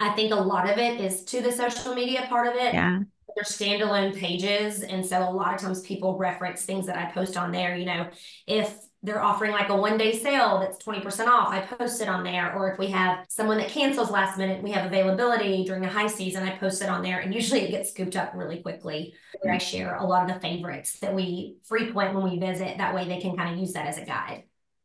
[0.00, 2.74] I think a lot of it is to the social media part of it.
[2.74, 3.00] yeah.
[3.36, 4.82] They're standalone pages.
[4.82, 7.76] And so a lot of times people reference things that I post on there.
[7.76, 8.08] You know,
[8.46, 12.24] if they're offering like a one day sale that's 20% off, I post it on
[12.24, 12.54] there.
[12.54, 16.06] Or if we have someone that cancels last minute, we have availability during the high
[16.06, 17.20] season, I post it on there.
[17.20, 19.14] And usually it gets scooped up really quickly.
[19.42, 22.78] Where I share a lot of the favorites that we frequent when we visit.
[22.78, 24.44] That way they can kind of use that as a guide.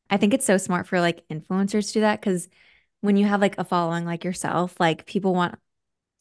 [0.10, 2.50] I think it's so smart for like influencers to do that because
[3.00, 5.56] when you have like a following like yourself, like people want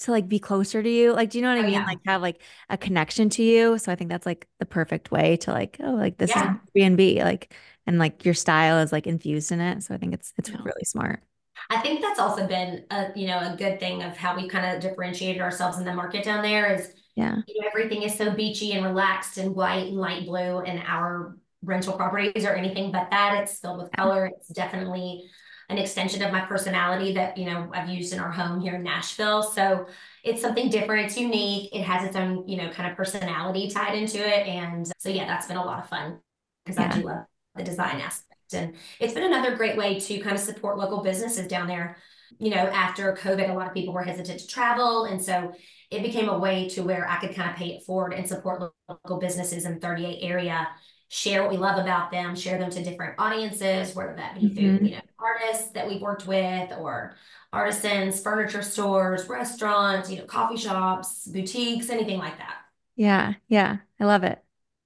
[0.01, 1.13] to like be closer to you.
[1.13, 1.73] Like, do you know what I Oh, mean?
[1.75, 1.85] yeah.
[1.87, 3.79] Like have like a connection to you.
[3.79, 6.55] So I think that's like the perfect way to like, oh, like this Yeah.
[6.55, 7.55] is Airbnb, like,
[7.87, 9.83] and like your style is like infused in it.
[9.83, 10.57] So I think it's it's Yeah.
[10.65, 11.23] really smart.
[11.69, 14.75] I think that's also been a you know a good thing of how we kind
[14.75, 17.37] of differentiated ourselves in the market down there is Yeah.
[17.47, 21.37] you know everything is so beachy and relaxed and white and light blue and our
[21.63, 25.29] rental properties or anything but that it's filled with color it's definitely
[25.71, 28.83] an extension of my personality that you know I've used in our home here in
[28.83, 29.43] Nashville.
[29.43, 29.87] So
[30.25, 31.07] it's something different.
[31.07, 31.71] It's unique.
[31.73, 34.47] It has its own you know kind of personality tied into it.
[34.47, 36.19] And so yeah that's been a lot of fun
[36.65, 38.53] because I do love the design aspect.
[38.53, 41.97] And it's been another great way to kind of support local businesses down there.
[42.39, 45.05] You know after COVID a lot of people were hesitant to travel.
[45.05, 45.53] And so
[45.93, 48.73] it became a way to where I could kind of pay it forward and support
[48.89, 50.69] local businesses in 30A area,
[51.13, 54.79] share what we love about them, share them to different audiences, whether that be through,
[54.79, 54.85] Mhm.
[54.85, 57.17] you know, artists that we've worked with or
[57.53, 62.55] artisans, furniture stores, restaurants, you know, coffee shops, boutiques, anything like that.
[62.97, 63.35] Yeah.
[63.49, 63.79] Yeah.
[63.99, 64.43] I love it.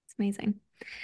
[0.07, 0.61] It's amazing.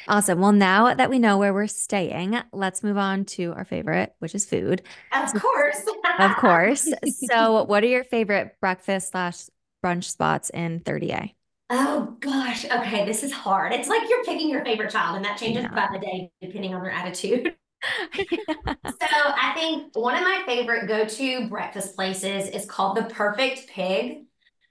[0.09, 0.41] Awesome.
[0.41, 4.35] Well, now that we know where we're staying, let's move on to our favorite, which
[4.35, 4.83] is food.
[5.13, 5.83] Of course.
[6.19, 6.89] Of course.
[7.31, 9.45] So, what are your favorite breakfast slash
[9.85, 11.35] brunch spots in 30A?
[11.71, 12.65] Oh gosh.
[12.65, 13.73] Okay, this is hard.
[13.73, 15.71] It's like you're picking your favorite child, and that changes know.
[15.71, 17.55] by the day depending on their attitude.
[19.01, 24.25] So I think one of my favorite go-to breakfast places is called the Perfect Pig.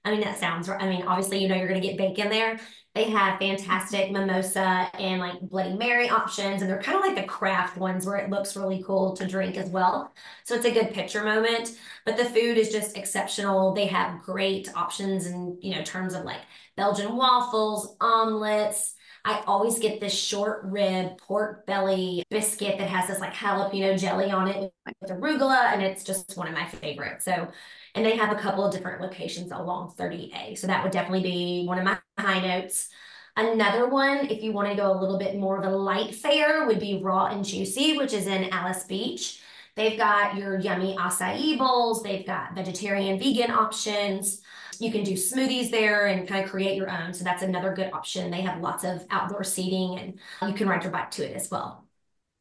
[0.05, 2.59] I mean, that sounds, I mean, obviously, you know, you're going to get bacon there.
[2.95, 4.27] They have fantastic mm-hmm.
[4.27, 8.17] mimosa and like Bloody Mary options, and they're kind of like the craft ones where
[8.17, 10.13] it looks really cool to drink as well.
[10.45, 11.77] So it's a good picture moment.
[12.05, 13.73] But the food is just exceptional.
[13.73, 16.41] They have great options in, you know, terms of like
[16.79, 18.95] Belgian waffles, omelets.
[19.25, 24.31] I always get this short rib pork belly biscuit that has this like jalapeno jelly
[24.31, 27.25] on it with arugula, and it's just one of my favorites.
[27.25, 27.49] So
[27.95, 30.57] and they have a couple of different locations along 30A.
[30.57, 32.87] So that would definitely be one of my high notes.
[33.35, 36.65] Another one, if you want to go a little bit more of a light fare,
[36.65, 39.41] would be Raw and Juicy, which is in Alys Beach.
[39.75, 42.03] They've got your yummy acai bowls.
[42.03, 44.41] They've got vegetarian, vegan options.
[44.79, 47.13] You can do smoothies there and kind of create your own.
[47.13, 48.31] So that's another good option.
[48.31, 51.51] They have lots of outdoor seating and you can ride your bike to it as
[51.51, 51.85] well.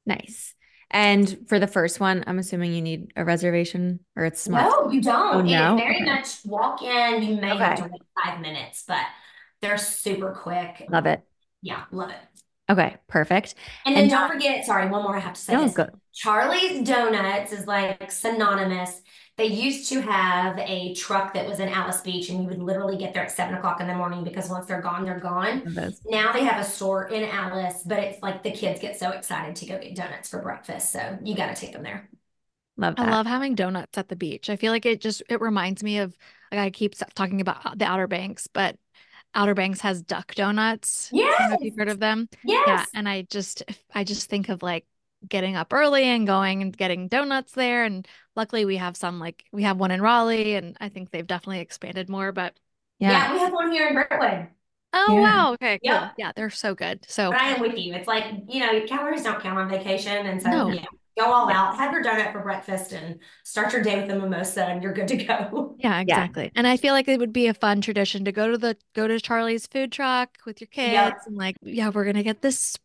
[0.06, 0.54] Nice.
[0.90, 4.64] And for the first one, I'm assuming you need a reservation or it's smart.
[4.70, 5.34] No, you don't.
[5.36, 5.74] Oh, no?
[5.74, 6.04] It's very Okay.
[6.06, 7.22] much walk in.
[7.22, 9.02] You may have to wait five minutes, but
[9.60, 10.86] they're super quick.
[10.88, 11.22] Love it.
[11.60, 12.16] Yeah, love it.
[12.70, 13.54] Okay, perfect.
[13.84, 15.70] And then And don't forget, sorry, one more I have to say No.
[16.14, 19.00] Charlie's Donuts is like synonymous.
[19.38, 22.98] They used to have a truck that was in Alys Beach, and you would literally
[22.98, 25.64] get there at seven o'clock in the morning because once they're gone, they're gone.
[25.64, 26.00] Love this.
[26.04, 29.56] Now they have a store in Alys, but it's like the kids get so excited
[29.56, 30.92] to go get donuts for breakfast.
[30.92, 32.10] So you got to take them there.
[32.76, 34.48] Love I love having donuts at the beach.
[34.48, 36.16] I feel like it just it reminds me of
[36.52, 38.78] like I keep talking about uh, the Outer Banks, but
[39.34, 41.14] Outer Banks has duck donuts.
[41.38, 42.28] I don't know Yes, if you've heard of them.
[42.42, 42.66] Yes.
[42.66, 44.86] Yeah, and I just I just think of like
[45.26, 47.84] getting up early and going and getting donuts there.
[47.84, 51.26] And luckily we have some like we have one in Raleigh, and I think they've
[51.26, 52.32] definitely expanded more.
[52.32, 52.58] But
[52.98, 53.10] Yeah.
[53.12, 54.48] Yeah, we have one here in Brentwood.
[54.92, 55.22] oh Yeah.
[55.22, 55.92] wow, okay, cool.
[55.92, 56.14] Yep.
[56.16, 57.04] Yeah, they're so good.
[57.08, 57.94] So But I am with you.
[57.94, 60.26] It's like, you know, calories don't count on vacation.
[60.26, 60.72] And so, No.
[60.72, 60.84] yeah,
[61.18, 64.64] go all out, have your donut for breakfast and start your day with a mimosa
[64.66, 65.74] and you're good to go.
[65.80, 66.50] Yeah, exactly.
[66.56, 69.06] And I feel like it would be a fun tradition to go to the go
[69.06, 71.22] to Charlie's food truck with your kids Yep.
[71.26, 72.76] and like, yeah, we're gonna get this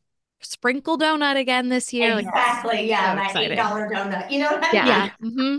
[0.43, 2.15] sprinkle donut again this year.
[2.15, 2.88] Like, Exactly.
[2.89, 3.13] Yeah.
[3.13, 3.58] so my exciting.
[3.58, 4.29] $8 donut.
[4.32, 4.84] You know what I Yeah.
[4.84, 5.12] mean?
[5.21, 5.29] yeah.
[5.29, 5.58] hmm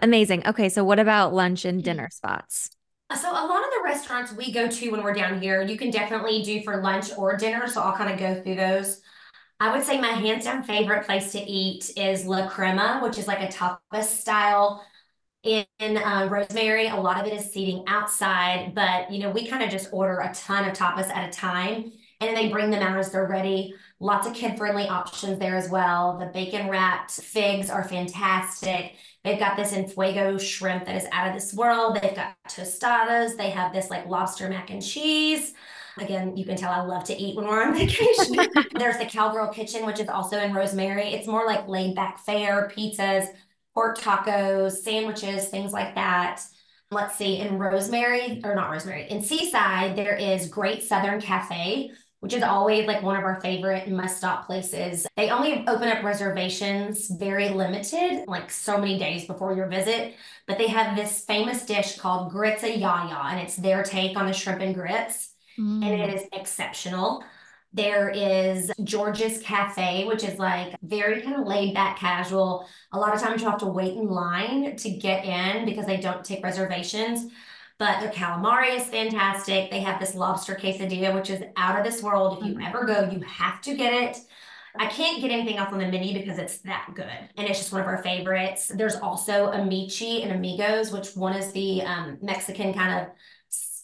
[0.00, 0.46] Amazing.
[0.46, 1.82] Okay, so what about lunch and Mm-hmm.
[1.82, 2.70] dinner spots?
[3.14, 5.90] So a lot of the restaurants we go to when we're down here, you can
[5.90, 7.66] definitely do for lunch or dinner.
[7.68, 9.00] So I'll kind of go through those.
[9.60, 13.28] I would say my hands down favorite place to eat is La Crema, which is
[13.28, 14.84] like a tapas style
[15.44, 16.88] in, in uh, Rosemary.
[16.88, 20.20] A lot of it is seating outside, but you know, we kind of just order
[20.20, 23.26] a ton of tapas at a time and then they bring them out as they're
[23.28, 23.74] ready.
[23.98, 26.18] Lots of kid friendly options there as well.
[26.18, 28.96] The bacon wrapped figs are fantastic.
[29.24, 31.98] They've got this in fuego shrimp that is out of this world.
[32.00, 33.36] They've got tostadas.
[33.36, 35.54] They have this like lobster mac and cheese.
[35.98, 38.36] Again, you can tell I love to eat when we're on vacation.
[38.74, 41.14] There's the Cowgirl Kitchen, which is also in Rosemary.
[41.14, 43.28] It's more like laid back fare, pizzas,
[43.72, 46.42] pork tacos, sandwiches, things like that.
[46.90, 51.90] Let's see, in Rosemary, or not Rosemary, in Seaside, there is Great Southern Cafe,
[52.26, 55.06] which is always like one of our favorite must stop places.
[55.16, 60.14] They only open up reservations very limited, like so many days before your visit.
[60.48, 64.26] But they have this famous dish called grits a yaya, and it's their take on
[64.26, 66.08] the shrimp and grits and Mm.
[66.08, 67.22] it is exceptional.
[67.72, 72.66] There is George's Cafe, which is like very kind of laid back, casual.
[72.92, 75.98] A lot of times you have to wait in line to get in because they
[75.98, 77.30] don't take reservations.
[77.78, 79.70] But their calamari is fantastic.
[79.70, 82.38] They have this lobster quesadilla, which is out of this world.
[82.38, 84.18] If you ever go, you have to get it.
[84.78, 87.06] I can't get anything else on the menu because it's that good.
[87.36, 88.68] And it's just one of our favorites.
[88.68, 93.12] There's also Amici and Amigos, which one is the um, Mexican kind of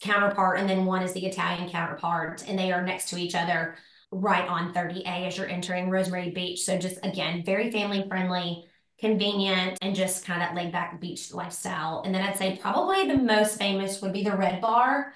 [0.01, 2.43] counterpart, and then one is the Italian counterpart.
[2.47, 3.75] And they are next to each other
[4.11, 6.61] right on 30A as you're entering Rosemary Beach.
[6.61, 8.65] So just again, very family friendly,
[9.03, 12.01] convenient, and just kind of that laid back beach lifestyle.
[12.05, 15.13] And then I'd say probably the most famous would be the Red Bar.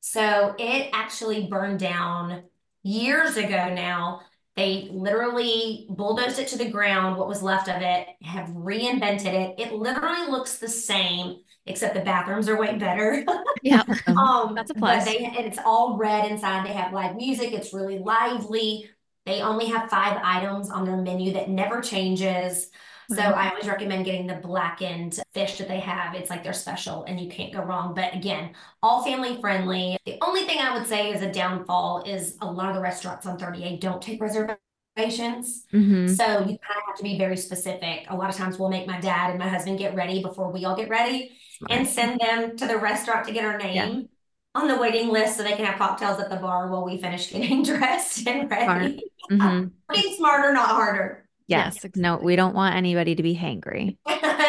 [0.00, 2.44] So it actually burned down
[2.82, 4.20] years ago now.
[4.56, 9.58] They literally bulldozed it to the ground, what was left of it, have reinvented it.
[9.58, 13.24] It literally looks the same, except the bathrooms are way better.
[13.62, 13.82] Yeah.
[14.06, 15.04] Um, That's a but plus.
[15.04, 16.66] they, and it's all red inside.
[16.66, 17.52] They have live music.
[17.52, 18.88] It's really lively.
[19.26, 22.70] They only have five items on their menu that never changes.
[23.10, 23.32] So Wow.
[23.34, 26.14] I always recommend getting the blackened fish that they have.
[26.14, 27.92] It's like they're special and you can't go wrong.
[27.92, 29.98] But again, all family friendly.
[30.06, 33.26] The only thing I would say is a downfall is a lot of the restaurants
[33.26, 35.64] on 30A don't take reservations.
[35.72, 38.06] hmm So you kind of have to be very specific.
[38.08, 40.64] A lot of times we'll make my dad and my husband get ready before we
[40.64, 41.32] all get ready
[41.68, 44.08] and send them to the restaurant to get our name
[44.54, 47.28] on the waiting list so they can have cocktails at the bar while we finish
[47.32, 49.04] getting dressed and ready.
[49.28, 51.28] hmm Being smarter, not harder.
[51.50, 51.80] Yes.
[51.82, 53.96] Yes, No, we don't want anybody to be hangry.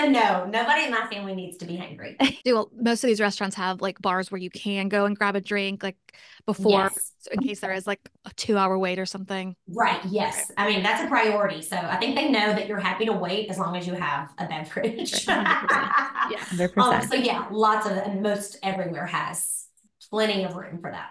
[0.09, 2.17] no, nobody in my family needs to be hangry.
[2.43, 5.35] Do well, most of these restaurants have like bars where you can go and grab
[5.35, 5.97] a drink like
[6.45, 7.13] before Yes.
[7.31, 9.55] in case there is like a two hour wait or something.
[9.67, 10.51] Right, yes.
[10.57, 11.61] I mean, that's a priority.
[11.61, 14.29] So I think they know that you're happy to wait as long as you have
[14.37, 15.25] a beverage.
[16.29, 16.37] Yeah.
[16.39, 16.77] 100%.
[16.77, 19.65] Um, so yeah, lots of, and most everywhere has
[20.09, 21.09] plenty of room for that.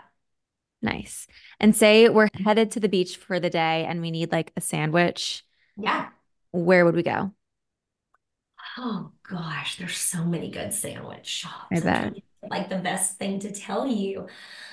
[0.80, 1.26] Nice.
[1.58, 4.60] And say we're headed to the beach for the day and we need like a
[4.60, 5.44] sandwich.
[5.80, 6.08] Yeah.
[6.52, 7.32] Where would we go?
[8.78, 11.66] Oh gosh, there's so many good sandwich shops.
[11.70, 11.82] I bet.
[11.82, 14.26] trying to think, Like the best thing to tell you.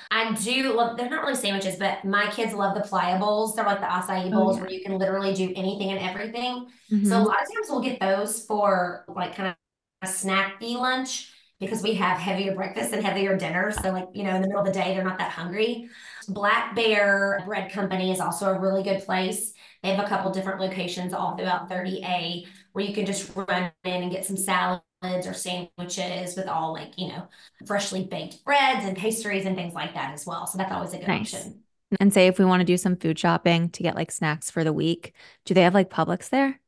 [0.10, 3.56] I do love, they're not really sandwiches, but my kids love the pliables.
[3.56, 4.62] They're like the acai oh, bowls yeah.
[4.62, 6.68] where you can literally do anything and everything.
[6.90, 7.12] So mm-hmm.
[7.12, 9.56] a lot of times we'll get those for like kind of
[10.02, 13.72] a snacky lunch because we have heavier breakfast and heavier dinner.
[13.72, 15.90] So like, you know, in the middle of the day, they're not that hungry.
[16.30, 19.54] Black Bear Bread Company is also a really good place.
[19.84, 24.04] They have a couple different locations all throughout 30A where you can just run in
[24.04, 27.28] and get some salads or sandwiches with all like, you know,
[27.66, 30.48] freshly baked breads and pastries and things like that as well.
[30.48, 31.34] So that's always a good Nice.
[31.34, 31.62] option.
[32.00, 34.64] And say if we want to do some food shopping to get like snacks for
[34.64, 35.14] the week,
[35.46, 36.60] do they have like Publix there?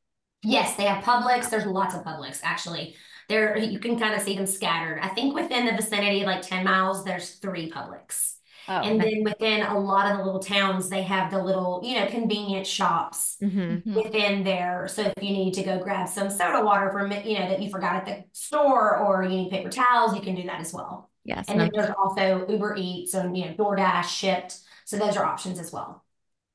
[0.43, 1.49] Yes, they have Publix.
[1.49, 2.95] There's lots of Publix actually.
[3.27, 4.99] There you can kind of see them scattered.
[5.01, 8.35] I think within the vicinity, like 10 miles, there's three Publix.
[8.71, 11.99] Oh, And then within a lot of the little towns, they have the little, you
[11.99, 13.83] know, convenience shops Mhm.
[13.83, 13.95] Mhm.
[13.95, 14.87] within there.
[14.87, 17.71] So if you need to go grab some soda water from, you know, that you
[17.71, 21.09] forgot at the store or you need paper towels, you can do that as well.
[21.23, 21.45] Yes.
[21.49, 24.59] And and then there's also Uber Eats and, you know, DoorDash Shipt.
[24.85, 26.03] So those are options as well.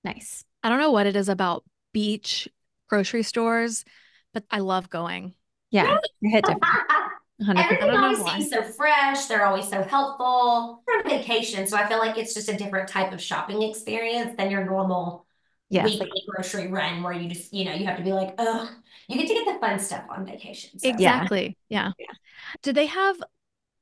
[0.05, 0.45] nice.
[0.63, 2.49] I don't know what it is about beach
[2.89, 3.85] grocery stores,
[4.33, 5.35] but I love going.
[5.71, 5.99] Yeah.
[6.23, 6.63] They hit different.
[7.41, 7.59] 100%.
[7.65, 9.27] Everything always seems so fresh.
[9.27, 10.83] They're always so helpful.
[10.87, 14.37] We're on vacation, so I feel like it's just a different type of shopping experience
[14.37, 15.27] than your normal
[15.71, 15.87] Yes.
[15.87, 18.71] weekly grocery run where you just, you know, you have to be like, oh,
[19.09, 20.79] you get to get the fun stuff on vacation.
[20.79, 20.89] So.
[20.89, 21.57] Exactly.
[21.69, 21.93] Yeah.
[21.99, 22.13] Yeah.
[22.63, 23.17] Do they have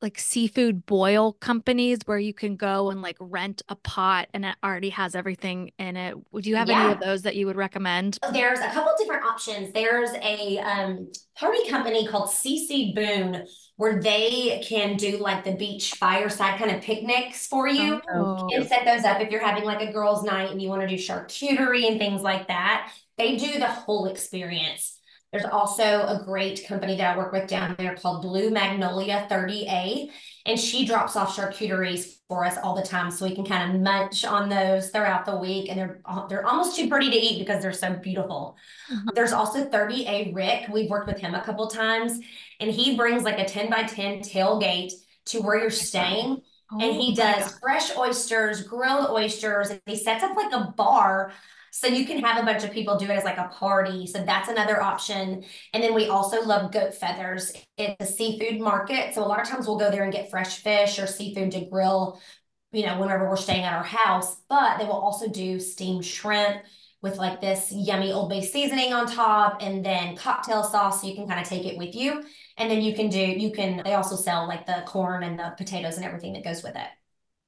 [0.02, 4.56] like seafood boil companies where you can go and like rent a pot and it
[4.62, 6.16] already has everything in it?
[6.32, 8.18] Would you have any of those that you would recommend?
[8.32, 9.72] There's a couple different options.
[9.72, 15.94] There's a um, party company called CC Boone where they can do like the beach
[15.94, 18.00] fireside kind of picnics for you.
[18.12, 20.82] Oh, and set those up if you're having like a girls' night and you want
[20.82, 22.92] to do charcuterie and things like that.
[23.18, 24.98] They do the whole experience.
[25.32, 30.10] There's also a great company that I work with down there called Blue Magnolia 30A,
[30.44, 33.80] and she drops off charcuteries for us all the time, so we can kind of
[33.80, 35.70] munch on those throughout the week.
[35.70, 38.56] And they're they're almost too pretty to eat because they're so beautiful.
[38.90, 39.14] Mhm.
[39.14, 40.68] There's also 30A Rick.
[40.70, 42.18] We've worked with him a couple times,
[42.60, 44.92] and he brings like a 10 by 10 tailgate
[45.26, 46.42] to where you're staying
[46.78, 51.32] and he Oh does fresh oysters, grilled oysters, and he sets up like a bar
[51.74, 54.06] so you can have a bunch of people do it as like a party.
[54.06, 55.42] So that's another option.
[55.72, 57.58] And then we also love Goatfeathers.
[57.78, 59.14] It's a seafood market.
[59.14, 61.64] So a lot of times we'll go there and get fresh fish or seafood to
[61.64, 62.20] grill,
[62.72, 64.36] you know, whenever we're staying at our house.
[64.50, 66.62] But they will also do steamed shrimp
[67.00, 71.14] with like this yummy Old Bay seasoning on top and then cocktail sauce so you
[71.14, 72.22] can kind of take it with you.
[72.58, 75.54] And then you can do, you can, they also sell like the corn and the
[75.56, 76.88] potatoes and everything that goes with it.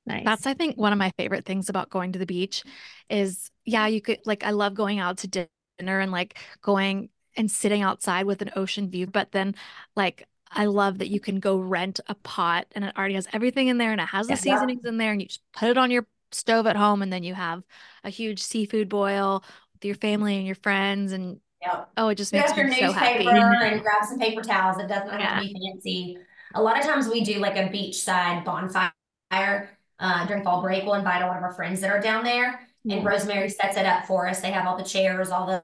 [0.07, 0.25] Nice.
[0.25, 2.63] That's, I think, one of my favorite things about going to the beach
[3.09, 7.51] is, yeah, you could, like, I love going out to dinner and like going and
[7.51, 9.07] sitting outside with an ocean view.
[9.07, 9.55] But then,
[9.97, 13.69] like, I love that you can go rent a pot and it already has everything
[13.69, 14.41] in there and it has the Yeah.
[14.41, 17.23] seasonings in there and you just put it on your stove at home and then
[17.23, 17.63] you have
[18.05, 21.13] a huge seafood boil with your family and your friends.
[21.13, 21.89] And Yep.
[21.97, 23.27] oh, it just Pick makes me so happy.
[23.27, 24.79] and grab some paper towels.
[24.79, 25.41] It doesn't have Yeah.
[25.41, 26.19] to be fancy.
[26.55, 28.93] A lot of times we do like a beachside bonfire
[29.99, 30.85] uh, during fall break.
[30.85, 33.03] We'll invite a lot of our friends that are down there, and Yeah.
[33.05, 34.41] Rosemary sets it up for us.
[34.41, 35.63] They have all the chairs, all the,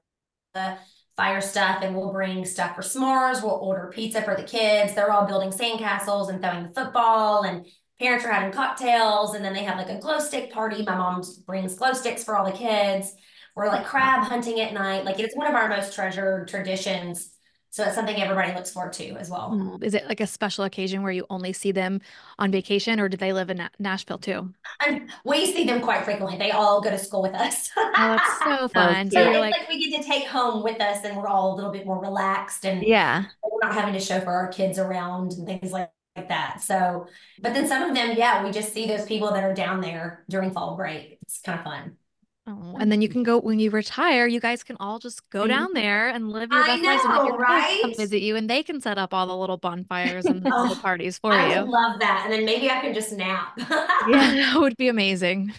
[0.53, 0.77] the
[1.17, 3.43] fire stuff, and we'll bring stuff for s'mores.
[3.43, 4.93] We'll order pizza for the kids.
[4.95, 7.65] They're all building sandcastles and throwing the football, and
[7.99, 10.83] parents are having cocktails, and then they have like a glow stick party.
[10.83, 13.13] My mom brings glow sticks for all the kids.
[13.55, 15.05] We're like crab hunting at night.
[15.05, 17.31] Like it's one of our most treasured traditions.
[17.71, 19.51] So it's something everybody looks forward to as well.
[19.53, 19.81] Mm.
[19.81, 22.01] Is it like a special occasion where you only see them
[22.37, 24.53] on vacation or do they live in Na- Nashville too?
[24.85, 26.37] And we see them quite frequently.
[26.37, 27.69] They all go to school with us.
[27.77, 29.09] Oh, that's so fun.
[29.09, 29.13] cute.
[29.13, 31.53] So So it's like, like we get to take home with us and we're all
[31.53, 33.23] a little bit more relaxed and yeah.
[33.41, 36.61] we're not having to chauffeur our kids around and things like, like that.
[36.61, 37.07] So,
[37.41, 40.25] but then some of them, yeah, we just see those people that are down there
[40.29, 41.19] during fall break.
[41.21, 41.95] It's kind of fun.
[42.51, 45.47] Oh, and then you can go when you retire, you guys can all just go
[45.47, 48.81] down there and live your best lives and kids come visit you and they can
[48.81, 51.69] set up all the little bonfires and the Oh, little parties for I you.
[51.69, 52.23] love that.
[52.25, 53.57] And then maybe I can just nap.
[54.03, 55.53] Yeah, that would be amazing.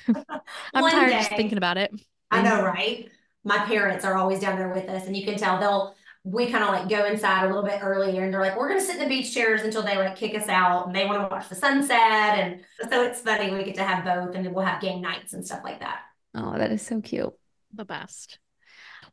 [0.74, 1.92] I'm One tired just thinking about it.
[2.30, 3.08] I know, right?
[3.44, 6.62] my parents are always down there with us, and you can tell they'll we kind
[6.62, 9.02] of like go inside a little bit earlier and they're like, we're gonna sit in
[9.02, 11.56] the beach chairs until they like kick us out and they want to watch the
[11.56, 11.98] sunset.
[12.38, 15.32] And so it's funny we get to have both and then we'll have game nights
[15.32, 15.98] and stuff like that.
[16.34, 17.32] Oh, that is so cute.
[17.74, 18.38] The best.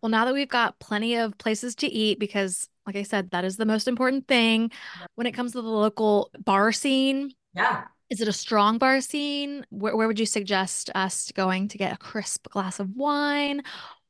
[0.01, 3.45] Well, now that we've got plenty of places to eat, because like I said, that
[3.45, 4.71] is the most important thing
[5.15, 7.31] when it comes to the local bar scene.
[7.53, 7.83] Yeah.
[8.09, 9.65] Is it a strong bar scene?
[9.69, 13.61] Where, where would you suggest us going to get a crisp glass of wine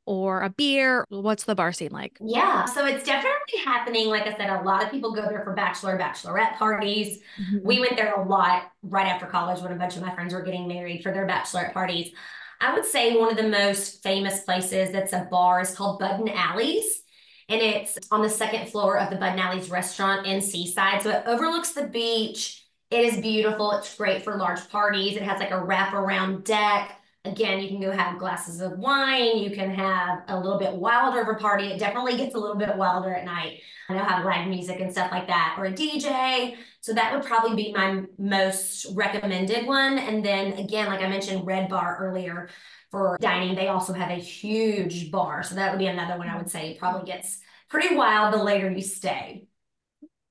[0.06, 1.04] or a beer?
[1.10, 2.16] What's the bar scene like?
[2.20, 4.08] Yeah, so it's definitely happening.
[4.08, 7.18] Like I said, a lot of people go there for bachelor, bachelorette parties.
[7.38, 7.66] Mm-hmm.
[7.66, 10.42] We went there a lot right after college when a bunch of my friends were
[10.42, 12.12] getting married for their bachelorette parties.
[12.60, 16.28] I would say one of the most famous places that's a bar is called Bud
[16.28, 17.02] Alley's.
[17.48, 21.02] And it's on the second floor of the Bud Alley's restaurant in Seaside.
[21.02, 22.64] So it overlooks the beach.
[22.90, 23.72] It is beautiful.
[23.72, 25.16] It's great for large parties.
[25.16, 26.99] It has like a wraparound deck.
[27.26, 29.38] Again, you can go have glasses of wine.
[29.38, 31.66] You can have a little bit wilder of a party.
[31.66, 33.60] It definitely gets a little bit wilder at night.
[33.90, 36.56] I know have live music and stuff like that, or a DJ.
[36.80, 39.98] So that would probably be my most recommended one.
[39.98, 42.48] And then again, like I mentioned, Red Bar earlier
[42.90, 45.42] for dining, they also have a huge bar.
[45.42, 48.70] So that would be another one I would say probably gets pretty wild the later
[48.70, 49.44] you stay.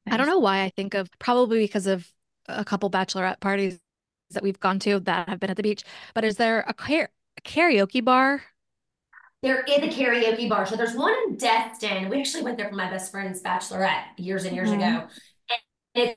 [0.10, 2.12] I don't know why I think of probably because of
[2.48, 3.80] a couple bachelorette parties
[4.32, 5.84] that we've gone to that have been at the beach.
[6.14, 8.44] But is there a, car- a karaoke bar?
[9.42, 10.66] There is a karaoke bar.
[10.66, 12.10] So there's one in Destin.
[12.10, 14.76] We actually went there for my best friend's bachelorette years and years Mhm.
[14.76, 15.08] ago.
[15.96, 16.16] And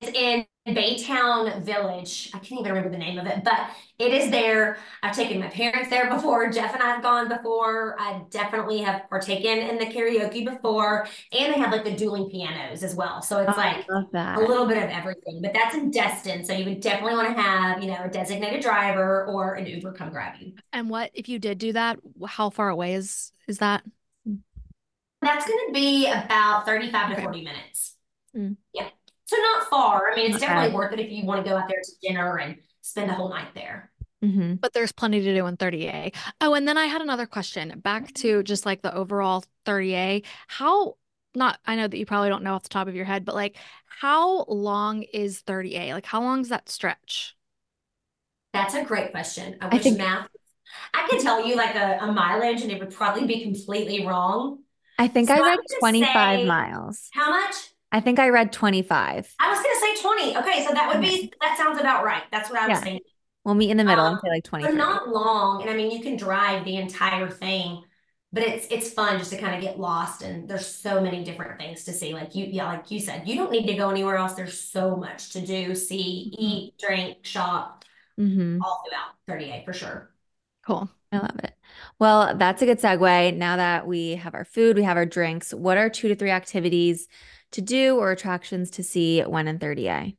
[0.00, 2.30] it's in Baytown Village.
[2.34, 4.78] I can't even remember the name of it, but it is there.
[5.02, 6.50] I've taken my parents there before.
[6.50, 7.96] Jeff and I have gone before.
[7.98, 11.06] I definitely have partaken in the karaoke before.
[11.32, 13.22] And they have like the dueling pianos as well.
[13.22, 14.38] So it's Oh, like I love that.
[14.38, 16.44] a little bit of everything, but that's in Destin.
[16.44, 19.92] So you would definitely want to have, you know, a designated driver or an Uber
[19.92, 20.52] come grab you.
[20.72, 21.98] And what if you did do that?
[22.26, 23.82] How far away is is that?
[25.20, 27.16] That's going to be about 35 Okay.
[27.16, 27.96] to 40 minutes.
[28.36, 28.56] Mm.
[28.72, 28.88] Yeah.
[29.28, 30.10] So not far.
[30.10, 31.90] I mean, it's Not definitely worth it if you want to go out there to
[32.02, 33.90] dinner and spend a whole night there.
[34.24, 34.54] Mm-hmm.
[34.54, 36.14] But there's plenty to do in 30A.
[36.40, 40.24] Oh, and then I had another question back to just like the overall 30A.
[40.48, 40.96] How
[41.34, 43.34] not I know that you probably don't know off the top of your head, but
[43.34, 43.56] like
[43.86, 45.92] how long is 30A?
[45.92, 47.36] Like how long is that stretch?
[48.54, 49.56] That's a great question.
[49.60, 50.28] I I wish think- math.
[50.92, 54.58] I could tell you like a, a mileage and it would probably be completely wrong.
[54.98, 57.08] I think So I I read 25 say- miles.
[57.12, 57.54] How much?
[57.90, 59.34] I think I read 25.
[59.40, 60.36] I was going to say 20.
[60.38, 60.64] Okay.
[60.66, 62.22] So that would be, that sounds about right.
[62.30, 62.84] That's what I was Yeah.
[62.84, 63.02] thinking.
[63.44, 65.90] We'll meet in the middle and Um, say like They're not long, and I mean
[65.90, 67.82] you can drive the entire thing,
[68.32, 71.58] but it's it's fun just to kind of get lost and there's so many different
[71.58, 72.12] things to see.
[72.12, 74.34] Like you, yeah, like you said, you don't need to go anywhere else.
[74.34, 77.84] There's so much to do, see, eat, drink, shop,
[78.20, 78.58] Mm-hmm.
[78.60, 80.10] all throughout 30A for sure.
[80.66, 80.90] Cool.
[81.10, 81.54] I love it.
[81.98, 83.34] Well, that's a good segue.
[83.36, 86.30] Now that we have our food, we have our drinks, what are two to three
[86.30, 87.08] activities
[87.52, 90.16] to do or attractions to see when in 30A?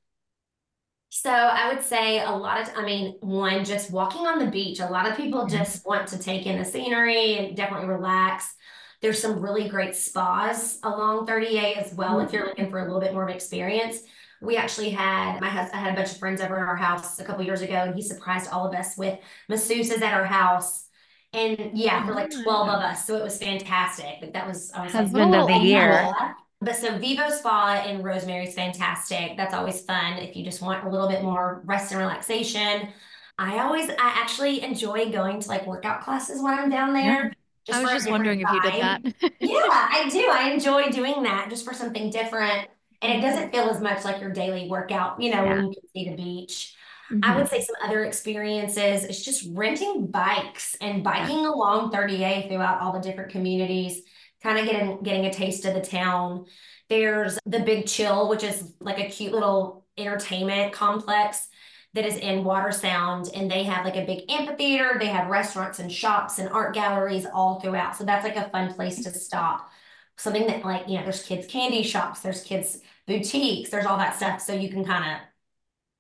[1.10, 4.80] So I would say a lot of, I mean, one, just walking on the beach.
[4.80, 5.60] A lot of people Yeah.
[5.60, 8.54] just want to take in the scenery and definitely relax.
[9.02, 12.50] There's some really great spas along 30A as well if you're mm-hmm.
[12.50, 14.00] looking for a little bit more of experience.
[14.42, 17.20] We actually had my husband, I had a bunch of friends over at our house
[17.20, 19.20] a couple years ago, and he surprised all of us with
[19.52, 20.86] masseuses at our house.
[21.34, 22.44] And yeah, for like Oh.
[22.44, 23.06] 12 of us.
[23.06, 24.18] So it was fantastic.
[24.22, 25.90] But that was, I was like, Husband of oh, the Oh, year.
[25.92, 26.34] yeah.
[26.62, 29.38] But so Vivo Spa in Rosemary's fantastic.
[29.38, 32.90] That's always fun if you just want a little bit more rest and relaxation.
[33.38, 37.34] I always, I actually enjoy going to like workout classes when I'm down there.
[37.72, 39.02] I was just wondering if you did that.
[39.40, 39.58] yeah,
[39.92, 40.28] I do.
[40.30, 42.68] I enjoy doing that just for something different.
[43.02, 45.90] And it doesn't feel as much like your daily workout, you know, when you can
[45.96, 46.76] see the beach.
[47.22, 47.38] I Mhm.
[47.38, 52.92] would say some other experiences is just renting bikes and biking along 30A throughout all
[52.94, 54.04] the different communities,
[54.44, 56.46] kind of getting getting a taste of the town.
[56.90, 61.48] There's the Big Chill, which is like a cute little entertainment complex
[61.94, 64.98] that is in WaterSound, and they have like a big amphitheater.
[65.00, 67.96] They have restaurants and shops and art galleries all throughout.
[67.96, 69.70] So that's like a fun place to stop.
[70.18, 74.16] Something that like, you know, there's kids candy shops, there's kids boutiques, there's all that
[74.16, 74.42] stuff.
[74.42, 75.20] So you can kind of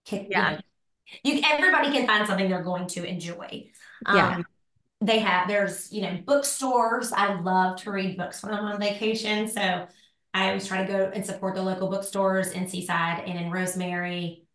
[0.05, 0.43] kick, you Yeah.
[0.43, 0.59] know,
[1.23, 3.71] you everybody can find something they're going to enjoy.
[4.07, 4.35] Yeah.
[4.35, 4.45] Um,
[5.01, 7.11] They have there's you know bookstores.
[7.11, 9.87] I love to read books when I'm on vacation, so
[10.33, 14.45] I always try to go and support the local bookstores in Seaside and in Rosemary.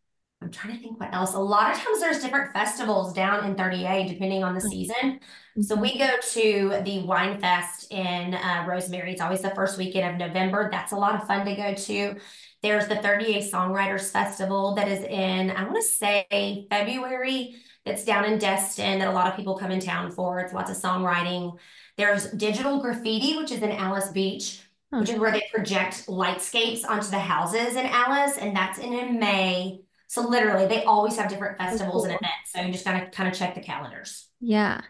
[0.43, 1.33] I'm trying to think what else.
[1.35, 5.21] A lot of times there's different festivals down in 30A depending on the season.
[5.61, 9.13] So we go to the Wine Fest in uh, Rosemary.
[9.13, 10.69] It's always the first weekend of November.
[10.71, 12.17] That's a lot of fun to go to.
[12.63, 17.57] There's the 30A Songwriters Festival that is in, I want to say February.
[17.85, 20.41] It's down in Destin that a lot of people come in town for.
[20.41, 21.59] It's lots of songwriting.
[21.97, 24.61] There's digital graffiti, which is in Alys Beach,
[24.93, 25.01] Huh.
[25.01, 29.19] which is where they project lightscapes onto the houses in Alys, and that's in, in
[29.19, 29.81] May.
[30.07, 32.53] So literally, they always have different festivals and events.
[32.55, 34.29] So you just gotta kind of check the calendars.
[34.41, 34.83] Yeah.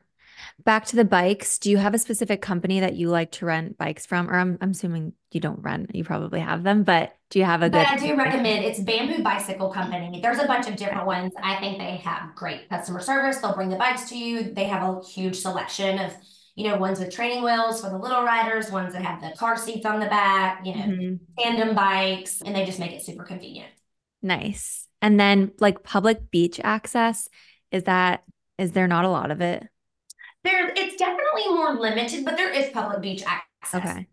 [0.62, 1.58] Back to the bikes.
[1.58, 4.30] Do you have a specific company that you like to rent bikes from?
[4.30, 7.62] Or I'm, I'm assuming you don't rent, you probably have them, but do you have
[7.62, 10.20] a But good I do recommend it's Bamboo Bicycle Company.
[10.22, 11.32] There's a bunch of different ones.
[11.42, 13.38] I think they have great customer service.
[13.38, 14.54] They'll bring the bikes to you.
[14.54, 16.12] They have a huge selection of,
[16.54, 19.56] you know, ones with training wheels for the little riders, ones that have the car
[19.56, 21.18] seats on the back, you know, Mhm.
[21.36, 23.68] tandem bikes, and they just make it super convenient.
[24.22, 24.88] Nice.
[25.02, 27.28] And then like public beach access,
[27.70, 28.22] is that,
[28.56, 29.68] is there not a lot of it?
[30.44, 33.74] There, it's definitely more limited, but there is public beach access.
[33.74, 34.06] Okay.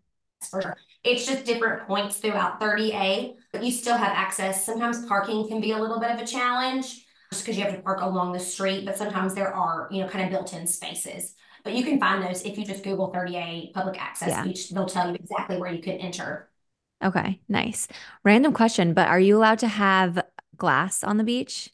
[0.50, 0.76] for sure.
[1.04, 4.64] It's just different points throughout 30A, but you still have access.
[4.64, 7.82] Sometimes parking can be a little bit of a challenge just because you have to
[7.82, 11.34] park along the street, but sometimes there are, you know, kind of built-in spaces.
[11.64, 14.44] But you can find those if you just Google 30A public access Yeah.
[14.44, 16.48] beach, they'll tell you exactly where you can enter.
[17.04, 17.40] Okay.
[17.48, 17.88] Nice.
[18.24, 20.24] Random question, but are you allowed to have
[20.56, 21.70] glass on the beach?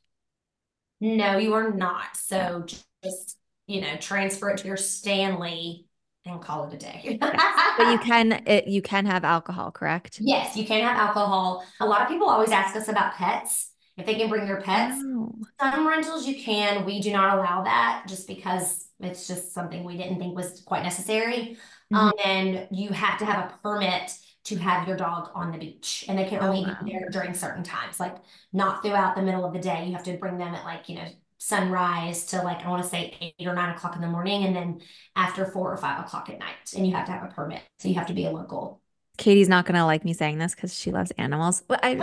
[1.00, 2.16] No, you are not.
[2.16, 2.64] So
[3.04, 3.37] just,
[3.68, 5.86] you know, transfer it to your Stanley
[6.26, 7.18] and call it a day.
[7.76, 10.22] But you can, it, you can have alcohol, correct?
[10.22, 11.64] Yes, you can have alcohol.
[11.80, 15.04] A lot of people always ask us about pets, if they can bring their pets.
[15.04, 19.84] Oh, Some rentals you can, we do not allow that just because it's just something
[19.84, 21.58] we didn't think was quite necessary.
[21.92, 24.12] Um, and you have to have a permit
[24.44, 26.84] to have your dog on the beach and they can Oh, only wow.
[26.84, 28.16] be there during certain times, like
[28.52, 29.86] not throughout the middle of the day.
[29.86, 31.08] You have to bring them at like, you know,
[31.38, 34.54] sunrise to like, I want to say eight or nine o'clock in the morning and
[34.54, 34.80] then
[35.16, 36.56] after four or five o'clock at night.
[36.76, 37.62] And you have to have a permit.
[37.78, 38.80] So you have to be a local.
[39.16, 41.62] Katie's not gonna like me saying this because she loves animals.
[41.66, 41.96] But I,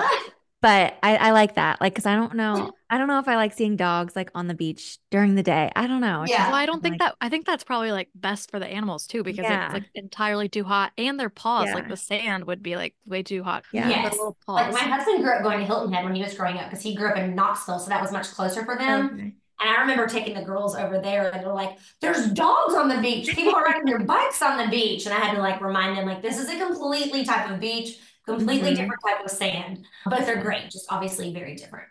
[0.62, 1.80] but I, I like that.
[1.82, 4.48] Like, cause I don't know, I don't know if I like seeing dogs like on
[4.48, 5.72] the beach during the day.
[5.76, 6.26] I don't know.
[6.28, 6.48] Yeah.
[6.48, 9.06] Well, I don't think like- that I think that's probably like best for the animals
[9.06, 9.66] too because Yeah.
[9.66, 13.22] it's like entirely too hot and their paws, like the sand would be like way
[13.22, 13.66] too hot.
[13.66, 13.90] for Yeah.
[13.90, 14.14] Yes.
[14.14, 16.70] little Like my husband grew up going to Hilton Head when he was growing up
[16.70, 19.12] because he grew up in Knoxville, so that was much closer for them.
[19.14, 19.34] Okay.
[19.58, 22.98] And I remember taking the girls over there and they're like, there's dogs on the
[22.98, 23.30] beach.
[23.34, 25.06] People are riding their bikes on the beach.
[25.06, 27.98] And I had to like remind them, like, this is a completely type of beach,
[28.26, 28.76] completely Mhm.
[28.76, 29.86] different type of sand.
[30.06, 31.88] But they're great, just obviously very different.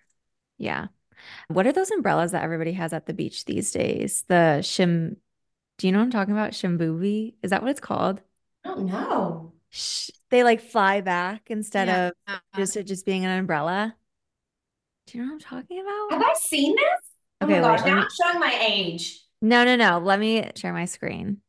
[0.59, 0.89] Yeah.
[1.49, 4.25] What are those umbrellas that everybody has at the beach these days?
[4.29, 5.17] The shim,
[5.79, 6.53] do you know what I'm talking about?
[6.53, 7.35] Shimbuvi?
[7.43, 8.21] Is that what it's called?
[8.65, 9.53] I don't know.
[9.71, 12.11] Sh- they like fly back instead Yeah.
[12.29, 13.97] of just it just being an umbrella.
[15.07, 16.13] Do you know what I'm talking about?
[16.13, 16.23] Have?
[16.23, 17.01] I seen this?
[17.41, 19.21] Oh Okay, my gosh, let now me- I'm showing my age.
[19.43, 19.99] No, no, no.
[19.99, 21.43] Let me share my screen.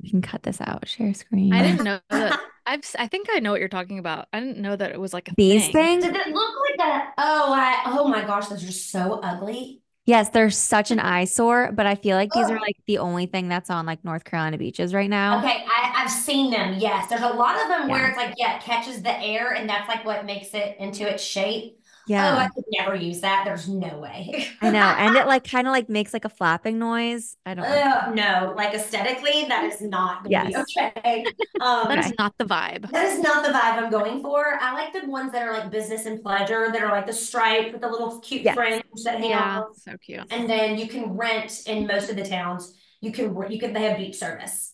[0.00, 0.88] You can cut this out.
[0.88, 1.52] Share screen.
[1.52, 2.40] I didn't know that.
[2.66, 4.28] I've s- I think I know what you're talking about.
[4.32, 5.72] I didn't know that it was like a These thing.
[5.72, 6.04] things?
[6.04, 7.14] Did it look like that?
[7.18, 9.82] Oh, I, oh my gosh, those are so ugly.
[10.06, 13.48] Yes, they're such an eyesore, but I feel like these are like the only thing
[13.48, 15.38] that's on like North Carolina beaches right now.
[15.38, 16.78] Okay, I, I've seen them.
[16.78, 19.68] Yes, there's a lot of them where it's like, yeah, it catches the air and
[19.68, 21.78] that's like what makes it into its shape.
[22.06, 22.36] Oh, Yeah.
[22.36, 23.44] I could never use that.
[23.46, 24.48] There's no way.
[24.60, 24.80] I know.
[24.98, 27.36] And it like kind of like makes like a flapping noise.
[27.46, 27.74] I don't know.
[27.74, 30.52] Ugh, no, like aesthetically, that is not Yes.
[30.76, 31.24] okay.
[31.60, 32.90] Um, That is not the vibe.
[32.90, 34.58] that is not the vibe I'm going for.
[34.60, 37.72] I like the ones that are like business and pleasure, that are like the stripe
[37.72, 38.54] with the little cute Yes.
[38.54, 39.76] fringe that hang Yeah, out.
[39.76, 40.24] so cute.
[40.30, 42.74] And then you can rent in most of the towns.
[43.00, 44.73] You can re- you can they have beach service.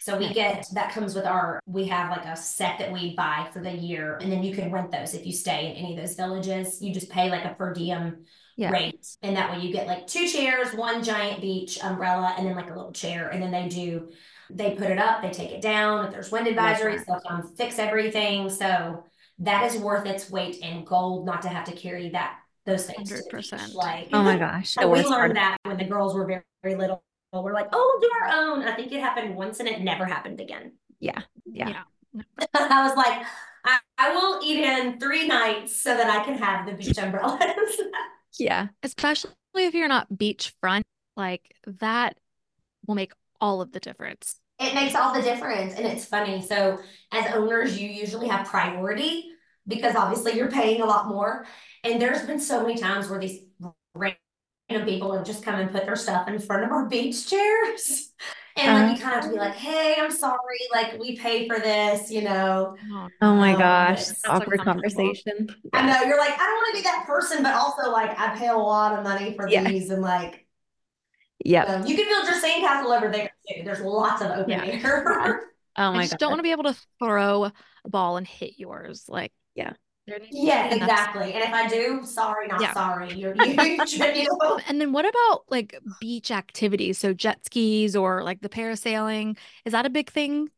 [0.00, 3.48] So we get that comes with our we have like a set that we buy
[3.52, 6.00] for the year, and then you can rent those if you stay in any of
[6.00, 6.80] those villages.
[6.80, 8.24] You just pay like a per diem
[8.56, 8.70] Yeah.
[8.70, 12.56] rate, and that way you get like two chairs, one giant beach umbrella, and then
[12.56, 13.28] like a little chair.
[13.28, 14.08] And then they do
[14.48, 16.06] they put it up, they take it down.
[16.06, 18.48] If there's wind advisories, they'll come fix everything.
[18.50, 19.04] So
[19.40, 23.08] that is worth its weight in gold, not to have to carry that those things.
[23.10, 23.52] to the beach.
[23.52, 23.74] 100%.
[23.74, 24.76] Like Oh my gosh.
[24.78, 27.02] we learned that when the girls were very, very little.
[27.32, 28.62] We're like, oh, we'll do our own.
[28.64, 30.72] I think it happened once and it never happened again.
[30.98, 31.22] Yeah.
[31.52, 31.82] Yeah.
[32.54, 33.24] I was like,
[33.64, 37.40] I, I will eat in three nights so that I can have the beach umbrellas.
[38.38, 38.68] Yeah.
[38.82, 40.82] Especially if you're not beachfront,
[41.16, 42.16] like that
[42.86, 44.36] will make all of the difference.
[44.58, 45.74] it makes all the difference.
[45.74, 46.40] And it's funny.
[46.42, 46.78] So,
[47.12, 49.26] as owners, you usually have priority
[49.66, 51.46] because obviously you're paying a lot more.
[51.84, 53.40] And there's been so many times where these
[54.70, 58.12] random people have just come and put their stuff in front of our beach chairs.
[58.56, 61.46] And like you kind of have to be like, hey, I'm sorry, like we pay
[61.48, 62.76] for this, you know.
[63.22, 64.04] Oh my Um, gosh.
[64.28, 65.48] Awkward conversation.
[65.72, 68.36] I know you're like, I don't want to be that person, but also like I
[68.36, 69.62] pay a lot of money for Yeah.
[69.62, 70.46] these, and like
[71.44, 71.64] yeah.
[71.66, 73.62] um, you can build your sandcastle over there too.
[73.64, 74.64] There's lots of open Yeah.
[74.64, 75.42] air.
[75.76, 76.18] Oh my I just god.
[76.18, 77.52] don't want to be able to throw a
[77.88, 79.04] ball and hit yours.
[79.08, 79.72] Like, Yeah.
[80.06, 81.34] There needs to Yes, be enough exactly.
[81.34, 82.72] And if I do, sorry, not Yeah.
[82.72, 83.14] sorry.
[83.14, 83.54] You're you're,
[84.14, 84.26] you
[84.66, 86.98] And then what about like beach activities?
[86.98, 90.50] So jet skis or like the parasailing, is that a big thing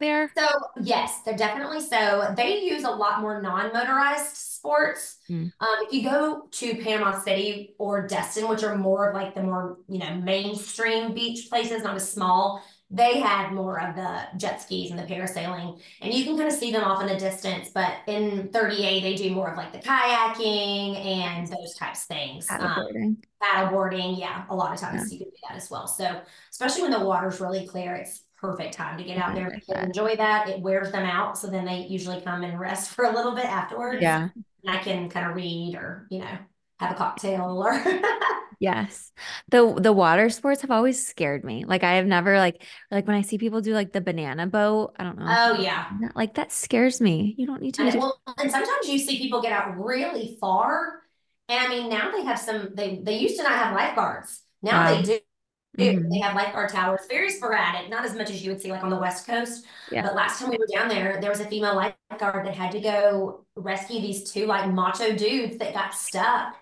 [0.00, 0.32] there?
[0.36, 0.46] So
[0.82, 2.34] yes, they're definitely so.
[2.36, 5.18] They use a lot more non-motorized sports.
[5.30, 5.52] Mm.
[5.60, 9.42] Um, if you go to Panama City or Destin, which are more of like the
[9.42, 14.60] more you know mainstream beach places, not as small, they have more of the jet
[14.62, 17.70] skis and the parasailing, and you can kind of see them off in the distance.
[17.74, 22.46] But in 30A, they do more of like the kayaking and those types of things.
[22.50, 23.16] Um, Paddleboarding.
[23.42, 25.86] paddleboarding, yeah, a lot of times you can do that as well.
[25.88, 26.20] So
[26.50, 29.58] especially when the water's really clear, it's perfect time to get out there.
[29.68, 30.48] and enjoy that.
[30.48, 33.46] It wears them out, so then they usually come and rest for a little bit
[33.46, 34.02] afterwards.
[34.02, 34.28] Yeah.
[34.64, 36.38] and I can kind of read or you know
[36.80, 37.72] have a cocktail or.
[38.60, 39.12] Yes.
[39.48, 41.64] The the water sports have always scared me.
[41.64, 44.94] Like I have never like like when I see people do like the banana boat,
[44.98, 45.26] I don't know.
[45.28, 45.90] oh yeah.
[46.14, 47.34] Like that scares me.
[47.36, 50.36] You don't need to And, do well, and sometimes you see people get out really
[50.40, 51.02] far,
[51.48, 52.74] and I mean now they have some.
[52.74, 54.40] They they used to not have lifeguards.
[54.62, 54.96] Now Wow.
[54.96, 55.18] they do.
[55.76, 56.08] Mhm.
[56.10, 58.90] They have lifeguard towers, very sporadic, not as much as you would see like on
[58.90, 59.66] the West Coast.
[59.90, 60.02] Yeah.
[60.02, 62.80] But last time we were down there, there was a female lifeguard that had to
[62.80, 66.56] go rescue these two like macho dudes that got stuck.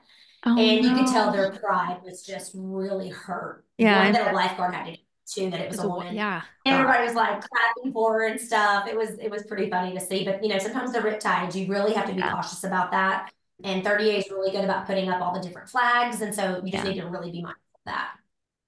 [0.44, 3.64] Oh, and you could tell their pride was just really hurt.
[3.78, 4.98] Yeah, One that a lifeguard had to
[5.34, 6.14] do, that it was a a woman.
[6.14, 6.42] yeah.
[6.66, 8.88] And everybody was like clapping for her and stuff.
[8.88, 10.24] It was it was pretty funny to see.
[10.24, 12.32] But you know, sometimes the riptides, you really have to be Yeah.
[12.32, 13.32] cautious about that.
[13.64, 16.20] And 30A is really good about putting up all the different flags.
[16.20, 16.90] And so you just Yeah.
[16.92, 18.10] need to really be mindful of that.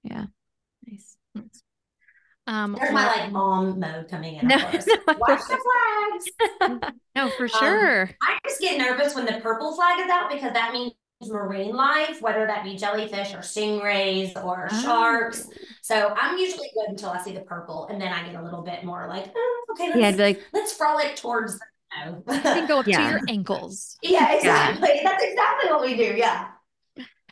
[0.03, 0.25] Yeah.
[0.87, 1.17] Nice.
[2.47, 4.63] Um, There's my like mom mode coming in, No, no,
[5.17, 5.57] Watch the
[6.59, 6.91] flags.
[7.15, 8.09] no, for Um, sure.
[8.21, 10.91] I just get nervous when the purple flag is out because that means
[11.29, 14.81] marine life, whether that be jellyfish or stingrays or Oh.
[14.81, 15.47] sharks.
[15.81, 18.61] So I'm usually good until I see the purple, and then I get a little
[18.61, 21.65] bit more like, oh, okay, let's, Yeah, I'd be like, let's frolic towards the
[22.05, 23.05] You can go up Yeah.
[23.05, 23.97] to your ankles.
[24.01, 24.99] yeah, exactly.
[25.03, 26.13] That's exactly what we do.
[26.15, 26.47] Yeah.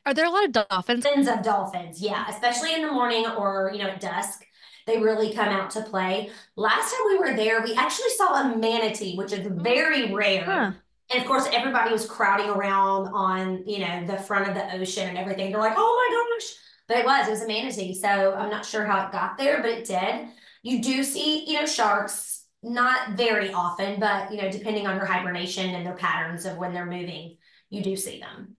[0.06, 1.04] Are there a lot of dolphins?
[1.06, 4.46] Tons of dolphins, yeah, especially in the morning or you know at dusk.
[4.86, 6.30] They really come out to play.
[6.58, 9.50] Last time we were there, we actually saw a manatee, which is oh.
[9.50, 10.44] very rare.
[10.44, 10.72] huh.
[11.14, 15.08] And of course, everybody was crowding around on, you know, the front of the ocean
[15.08, 15.52] and everything.
[15.52, 16.56] They're like, oh my gosh.
[16.88, 17.94] But it was, it was a manatee.
[17.94, 20.28] So I'm not sure how it got there, but it did.
[20.64, 25.06] You do see, you know, sharks, not very often, but, you know, depending on their
[25.06, 27.38] hibernation and their patterns of when they're moving,
[27.70, 28.56] you do see them.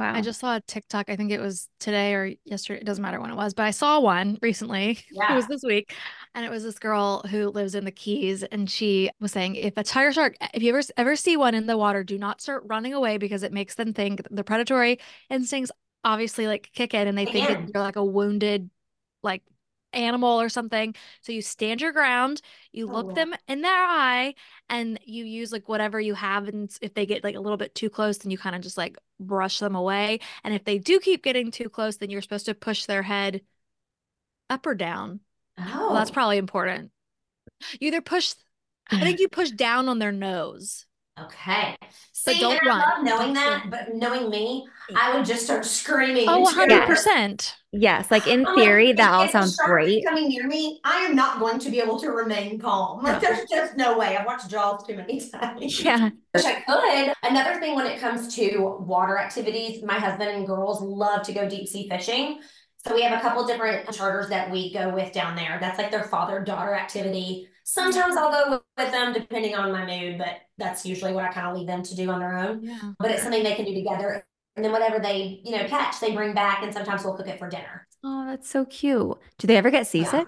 [0.00, 0.14] Wow.
[0.14, 1.08] I just saw a TikTok.
[1.08, 2.80] I think it was today or yesterday.
[2.80, 4.98] It doesn't matter when it was, but I saw one recently.
[5.28, 5.94] It was this week.
[6.34, 8.42] And it was this girl who lives in the Keys.
[8.42, 11.66] And she was saying, if a tiger shark, if you ever ever see one in
[11.66, 14.98] the water, do not start running away because it makes them think the predatory
[15.28, 15.70] instincts
[16.04, 18.70] obviously like kick in and they think that you're like a wounded
[19.22, 19.42] like
[19.92, 20.94] animal or something.
[21.22, 22.40] So you stand your ground,
[22.72, 23.14] you Oh, look wow.
[23.14, 24.34] them in their eye,
[24.68, 26.48] and you use like whatever you have.
[26.48, 28.76] And if they get like a little bit too close, then you kind of just
[28.78, 30.20] like brush them away.
[30.44, 33.42] And if they do keep getting too close, then you're supposed to push their head
[34.48, 35.20] up or down.
[35.58, 36.14] Oh, Well, that's oh.
[36.14, 36.90] probably important.
[37.80, 38.34] You either push,
[38.90, 40.86] I think you push down on their nose.
[41.24, 41.76] Okay.
[42.12, 42.78] See, don't and I run.
[42.78, 43.70] love knowing Don't that, run.
[43.70, 46.26] but knowing me, I would just start screaming.
[46.28, 47.54] Oh, 100%.
[47.72, 50.04] yes, like in oh like, theory, if- that all sounds great.
[50.04, 53.02] Coming near me, I am not going to be able to remain calm.
[53.02, 53.28] Like, No.
[53.34, 54.16] there's just no way.
[54.16, 55.82] I've watched Jaws too many times.
[55.82, 56.10] Yeah.
[56.34, 57.14] Wish I could.
[57.30, 61.48] Another thing when it comes to water activities, my husband and girls love to go
[61.48, 62.40] deep sea fishing.
[62.86, 65.58] So we have a couple different charters that we go with down there.
[65.60, 67.46] That's like their father daughter activity.
[67.72, 71.46] Sometimes I'll go with them depending on my mood, but that's usually what I kind
[71.46, 72.64] of leave them to do on their own.
[72.64, 72.92] Yeah.
[72.98, 74.26] But it's something they can do together.
[74.56, 77.38] And then whatever they, you know, catch, they bring back and sometimes we'll cook it
[77.38, 77.86] for dinner.
[78.02, 79.16] Oh, that's so cute.
[79.38, 80.26] Do they ever get seasick?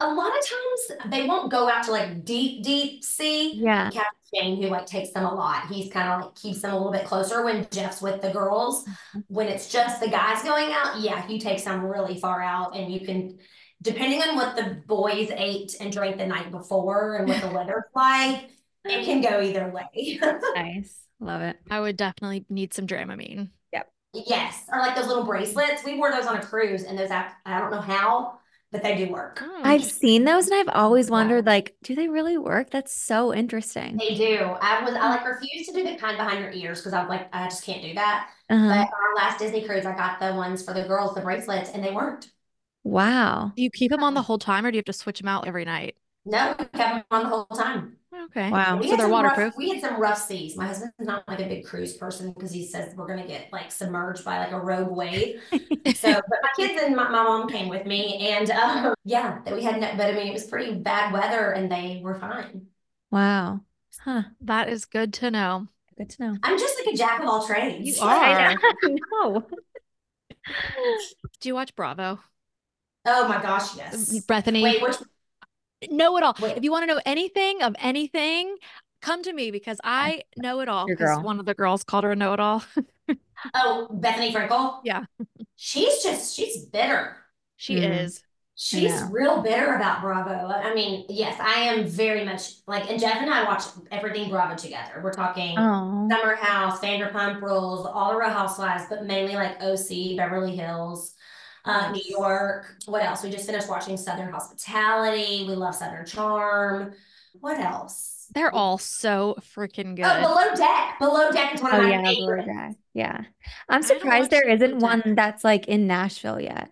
[0.00, 3.54] A lot of times they won't go out to like deep, deep sea.
[3.54, 3.90] Yeah.
[3.90, 6.76] Captain Shane, who like takes them a lot, he's kind of like keeps them a
[6.76, 8.84] little bit closer when Jeff's with the girls.
[8.84, 9.20] Mm-hmm.
[9.28, 12.92] When it's just the guys going out, yeah, he takes them really far out, and
[12.92, 13.38] you can,
[13.84, 17.84] depending on what the boys ate and drank the night before and what the weather's
[17.94, 18.50] like,
[18.84, 20.18] it can go either way.
[20.56, 21.00] Nice.
[21.20, 21.56] Love it.
[21.70, 23.50] I would definitely need some Dramamine.
[23.72, 23.90] Yep.
[24.12, 25.84] Yes, or like those little bracelets.
[25.84, 28.38] We wore those on a cruise, and those act, I don't know how,
[28.72, 29.40] but they do work.
[29.42, 31.12] Oh, I've seen those and I've always Yeah.
[31.12, 32.70] wondered, like, do they really work?
[32.70, 33.96] That's so interesting.
[33.96, 34.38] They do.
[34.60, 37.28] I was I like refused to do the kind behind your ears because I'm like
[37.32, 38.28] I just can't do that.
[38.50, 38.68] Uh-huh.
[38.68, 41.70] But on our last Disney cruise, I got the ones for the girls, the bracelets,
[41.70, 42.30] and they worked.
[42.84, 43.52] Wow.
[43.56, 45.28] Do you keep them on the whole time or do you have to switch them
[45.28, 45.96] out every night?
[46.26, 47.96] No, we kept them on the whole time.
[48.26, 48.48] Okay.
[48.50, 48.76] Wow.
[48.78, 49.54] We So they're some rough- waterproof?
[49.58, 50.56] we had some rough seas.
[50.56, 53.70] My husband's not like a big cruise person because he says we're gonna get like
[53.72, 55.40] submerged by like a rogue wave.
[55.96, 59.54] So, but my kids and my, my mom came with me, and um, yeah, that
[59.54, 59.80] we had.
[59.80, 62.66] No, but I mean, it was pretty bad weather, and they were fine.
[63.10, 63.60] Wow.
[64.00, 64.22] Huh.
[64.40, 65.68] That is good to know.
[65.98, 66.36] Good to know.
[66.42, 67.86] I'm just like a jack of all trades.
[67.98, 68.54] You are.
[69.12, 69.46] no.
[71.40, 72.18] Do you watch Bravo?
[73.06, 74.18] Oh my gosh, yes.
[74.26, 74.96] Bethenny, Wait, which
[75.90, 76.34] know it all.
[76.40, 76.56] Wait.
[76.56, 78.56] If you want to know anything of anything,
[79.02, 80.86] come to me because I know it all.
[80.88, 81.22] Your 'cause girl.
[81.22, 82.64] one of the girls called her a know-it-all.
[83.54, 84.80] oh Bethenny Frankel?
[84.84, 85.04] Yeah.
[85.56, 87.16] She's just she's bitter.
[87.56, 88.00] She Mhm.
[88.04, 88.22] is.
[88.56, 90.30] She's real bitter about Bravo.
[90.46, 94.54] I mean, yes, I am very much like, and Jeff and I watch everything Bravo
[94.54, 95.00] together.
[95.02, 96.08] We're talking Oh.
[96.08, 101.14] Summer House, Vanderpump Rules, all the Real Housewives, but mainly like OC, Beverly Hills,
[101.64, 102.76] uh, New York.
[102.86, 103.22] What else?
[103.22, 105.44] We just finished watching Southern Hospitality.
[105.48, 106.92] We love Southern Charm.
[107.40, 108.26] What else?
[108.34, 110.04] They're all so freaking good.
[110.06, 110.98] Oh, Below Deck.
[110.98, 112.76] Below Deck is one of Oh my yeah, favorites.
[112.94, 113.20] Yeah.
[113.68, 116.70] I'm surprised there isn't one that's like in Nashville yet.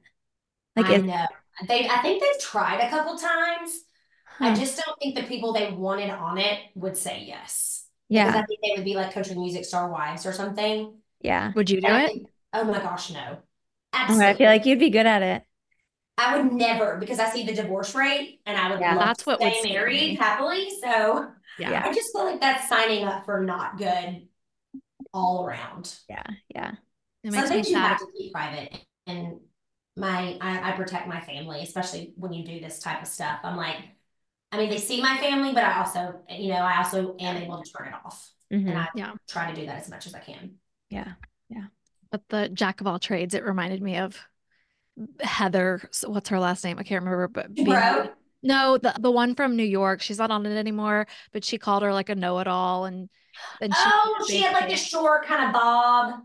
[0.76, 1.26] Like I know.
[1.68, 3.80] They, I think they've tried a couple times.
[4.40, 7.86] I just don't think the people they wanted on it would say yes.
[8.09, 8.26] Yeah.
[8.28, 10.95] Because I think they would be like country music star wives or something.
[11.20, 11.53] yeah.
[11.55, 12.07] Would you do And it?
[12.09, 13.38] think- oh my gosh, no.
[13.93, 14.26] Absolutely.
[14.26, 15.45] I feel like you'd be good at it.
[16.18, 18.95] I would never because I see the divorce rate and I would Yeah.
[18.95, 20.16] love That's to what would stay married me.
[20.18, 20.70] happily.
[20.80, 21.82] So Yeah.
[21.84, 24.28] I just feel like that's signing up for not good
[25.14, 25.95] all around.
[26.09, 26.24] Yeah,
[26.55, 26.72] yeah.
[27.24, 27.88] It Some makes me things you sad.
[27.88, 28.72] have to keep private.
[29.07, 29.40] And
[29.97, 33.40] my I, I protect my family, especially when you do this type of stuff.
[33.43, 33.78] I'm like,
[34.53, 37.62] I mean, they see my family, but I also, you know, I also am able
[37.62, 38.30] to turn it off.
[38.51, 38.68] Mhm.
[38.68, 39.14] And I Yeah.
[39.28, 40.57] try to do that as much as I can.
[40.90, 41.14] Yeah.
[41.49, 41.66] Yeah.
[42.12, 44.16] But the jack of all trades, it reminded me of
[45.20, 45.88] Heather.
[46.04, 46.78] What's her last name?
[46.78, 47.26] I can't remember.
[47.26, 47.66] But being-
[48.42, 50.02] no, the the one from New York.
[50.02, 51.06] She's not on it anymore.
[51.32, 53.08] But she called her like a know-it-all, and
[53.60, 56.20] then she oh, she had like a short kind of bob.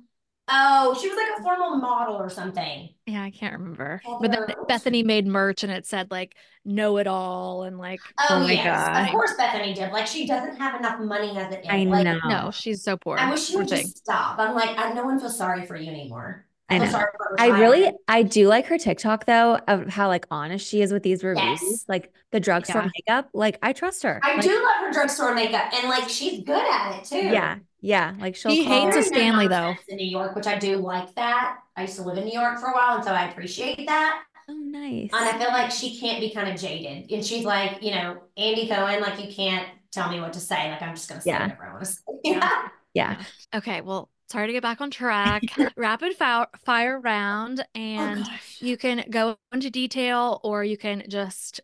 [0.50, 2.90] Oh, she was like a formal model or something.
[3.06, 4.02] Yeah, I can't remember.
[4.20, 6.36] But then Bethenny made merch and it said like
[6.66, 9.06] know it all and like Oh, Oh my yes, God.
[9.06, 9.92] of course Bethenny did.
[9.92, 11.66] Like she doesn't have enough money as it is.
[11.70, 12.20] I like, know.
[12.26, 13.18] no, she's so poor.
[13.18, 13.84] I wish she Poor would thing.
[13.88, 14.38] just stop.
[14.40, 16.46] I'm like, I, no one feels sorry for you anymore.
[16.70, 16.92] I know.
[16.92, 17.92] sorry for her I really.
[18.10, 21.62] I do like her TikTok though of how like honest she is with these reviews,
[21.62, 21.86] Yes.
[21.88, 22.90] like the drugstore Yeah.
[22.94, 23.30] makeup.
[23.34, 24.22] Like I trust her.
[24.22, 27.30] I Like, do love her drugstore makeup, and like she's good at it too.
[27.32, 28.14] Yeah, yeah.
[28.20, 28.86] Like she'll She call.
[28.92, 29.76] hates a Stanley, though.
[29.88, 31.60] In New York, which I do like that.
[31.76, 34.24] I used to live in New York for a while, and so I appreciate that.
[34.50, 35.10] Oh, nice.
[35.14, 37.12] And I feel like she can't be kind of jaded.
[37.12, 40.72] And she's like, you know, Andy Cohen, like you can't tell me what to say.
[40.72, 41.44] Like I'm just gonna say Yeah.
[41.44, 42.02] whatever I want to say.
[42.24, 42.68] Yeah.
[42.94, 43.24] Yeah.
[43.54, 45.44] Okay, well, sorry to get back on track.
[45.78, 48.58] Rapid fire fire round, Oh, and gosh.
[48.62, 51.60] you can go into detail or you can just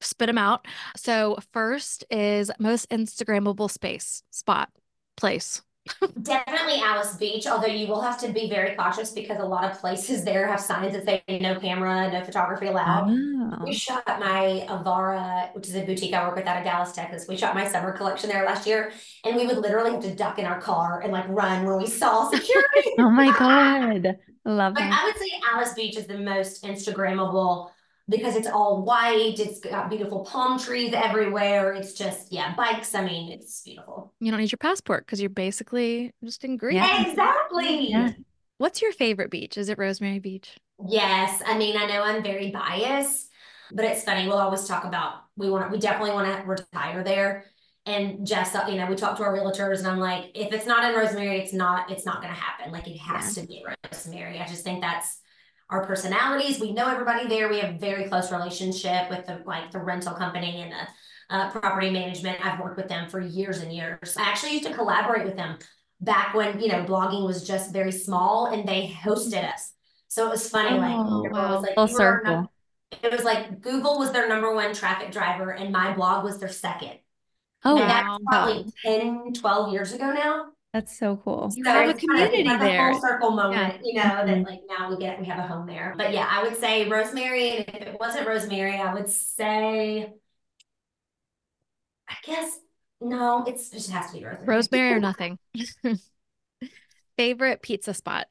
[0.00, 0.64] spit them out.
[0.96, 4.70] So first is most Instagrammable space, spot,
[5.18, 5.62] place.
[6.22, 9.78] Definitely Alys Beach, although you will have to be very cautious because a lot of
[9.80, 13.08] places there have signs that say no camera, no photography allowed.
[13.08, 13.64] Oh.
[13.64, 17.26] We shot my Avara, which is a boutique I work with out of Dallas, Texas.
[17.28, 18.92] We shot my summer collection there last year,
[19.24, 21.86] and we would literally have to duck in our car and like run when we
[21.86, 22.90] saw security.
[22.98, 24.18] Oh my God.
[24.44, 25.00] Love Like that.
[25.02, 27.70] I would say Alys Beach is the most Instagrammable
[28.08, 29.38] because it's all white.
[29.38, 31.72] It's got beautiful palm trees everywhere.
[31.72, 32.94] It's just yeah, bikes.
[32.94, 34.14] I mean, it's beautiful.
[34.20, 36.76] You don't need your passport because you're basically just in Greece.
[36.76, 37.08] Yeah.
[37.08, 37.90] Exactly.
[37.90, 38.12] Yeah.
[38.56, 39.56] What's your favorite beach?
[39.56, 40.58] Is it Rosemary Beach?
[40.86, 43.28] Yes, I mean, I know I'm very biased,
[43.72, 44.26] but it's funny.
[44.26, 47.44] We'll always talk about we want we definitely want to retire there.
[47.86, 50.84] And just you know, we talk to our realtors, and I'm like, if it's not
[50.84, 52.72] in Rosemary, it's not it's not going to happen.
[52.72, 54.38] Like it has to be Rosemary.
[54.38, 55.18] I just think that's
[55.70, 56.60] our personalities.
[56.60, 57.48] We know everybody there.
[57.48, 61.50] We have a very close relationship with the like the rental company and the uh,
[61.50, 62.44] property management.
[62.44, 64.16] I've worked with them for years and years.
[64.16, 65.58] I actually used to collaborate with them
[66.00, 69.72] back when you know blogging was just very small, and they hosted us.
[70.08, 72.48] So it was funny, like Oh, it was like Full you were our
[73.02, 76.48] it was like Google was their number one traffic driver and my blog was their
[76.48, 76.98] second.
[77.64, 80.52] Oh, and that's probably 10, 12 years ago now.
[80.78, 81.50] That's so cool.
[81.54, 82.90] You So have a it's kind of community like there.
[82.90, 85.66] a full circle moment, you know, that like now we get we have a home
[85.66, 85.94] there.
[85.96, 90.12] But yeah, I would say Rosemary, and if it wasn't Rosemary, I would say
[92.08, 92.58] I guess
[93.00, 94.56] no, it's it just has to be Rosemary.
[94.56, 95.38] Rosemary or nothing?
[97.16, 98.26] favorite pizza spot?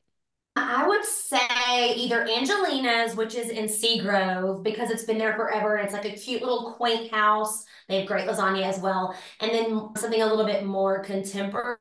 [0.56, 5.86] I would say either Angelina's, which is in Seagrove, because it's been there forever and
[5.86, 7.64] it's like a cute little quaint house.
[7.88, 9.16] They have great lasagna as well.
[9.40, 11.78] And then something a little bit more contemporary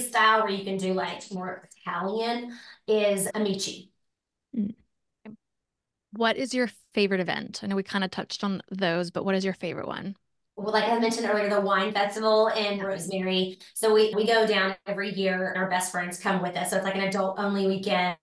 [0.00, 2.52] style where you can do like more Italian
[2.86, 3.90] is Amici.
[4.56, 4.74] Mm.
[6.12, 7.60] What is your favorite event?
[7.62, 10.16] I know we kind of touched on those, but what is your favorite one?
[10.56, 13.58] Well, like I mentioned earlier, the wine festival in Rosemary.
[13.74, 16.70] So we, we go down every year and our best friends come with us.
[16.70, 18.16] So it's like an adult only weekend.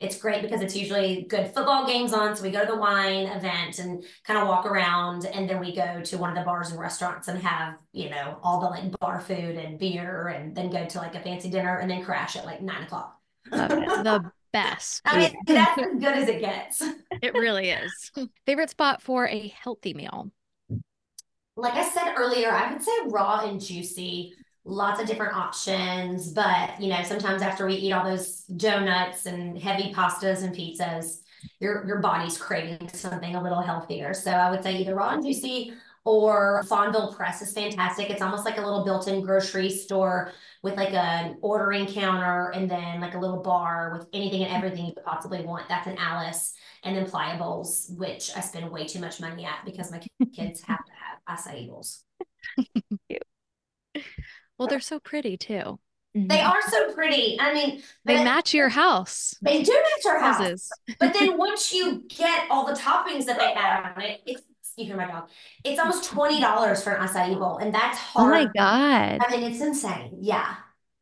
[0.00, 2.34] It's great because it's usually good football games on.
[2.34, 5.76] So we go to the wine event and kind of walk around, and then we
[5.76, 8.98] go to one of the bars and restaurants and have, you know, all the like
[8.98, 12.34] bar food and beer, and then go to like a fancy dinner and then crash
[12.36, 13.18] at like nine o'clock.
[13.50, 15.02] The best.
[15.04, 16.82] I mean, that's as good as it gets.
[17.22, 18.12] It really is.
[18.46, 20.30] Favorite spot for a healthy meal?
[21.56, 24.32] Like I said earlier, I would say raw and juicy.
[24.70, 29.58] Lots of different options, but you know, sometimes after we eat all those donuts and
[29.58, 31.22] heavy pastas and pizzas,
[31.58, 34.14] your your body's craving something a little healthier.
[34.14, 35.72] So I would say either raw and juicy
[36.04, 38.10] or Fonville Press is fantastic.
[38.10, 43.00] It's almost like a little built-in grocery store with like an ordering counter and then
[43.00, 45.68] like a little bar with anything and everything you could possibly want.
[45.68, 46.52] That's an Alys.
[46.84, 50.00] And then Pliables, which I spend way too much money at because my
[50.32, 52.04] kids have to have acai bowls.
[54.60, 55.80] Well, they're so pretty too.
[56.12, 56.50] They mm-hmm.
[56.50, 57.40] are so pretty.
[57.40, 59.34] I mean, They but match your house.
[59.40, 60.36] They do match our house.
[60.36, 60.70] Houses.
[61.00, 64.42] But then once you get all the toppings that they add on it, it's
[64.76, 65.30] you hear my dog.
[65.64, 68.26] It's almost twenty dollars for an acai bowl, and that's hard.
[68.26, 69.18] Oh my God.
[69.26, 70.18] I mean, it's insane.
[70.20, 70.56] Yeah,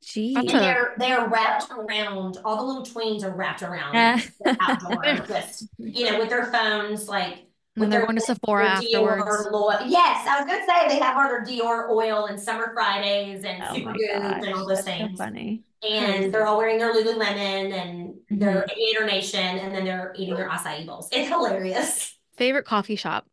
[0.05, 0.37] Geez.
[0.37, 2.39] And they're they're wrapped around.
[2.45, 7.09] All the little tweens are wrapped around the outdoor, just you know, with their phones,
[7.09, 7.48] like
[7.79, 9.25] When they're going to Sephora afterwards.
[9.25, 13.45] Dior yes, I was gonna say they have all their Dior oil and Summer Fridays
[13.45, 15.19] and Oh Super Goods and all those So things.
[15.19, 15.63] funny.
[15.89, 18.71] and they're all wearing their Lululemon and their Mm-hmm.
[18.71, 21.09] Aviator Nation, and then they're eating their acai bowls.
[21.13, 22.15] It's hilarious.
[22.37, 23.27] Favorite coffee shop?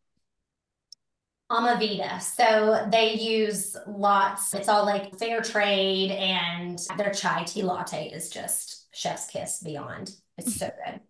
[1.50, 2.20] Amavida.
[2.20, 4.52] So they use lots.
[4.52, 10.10] It's all like fair trade, and their chai tea latte is just chef's kiss beyond.
[10.38, 11.00] It's so good.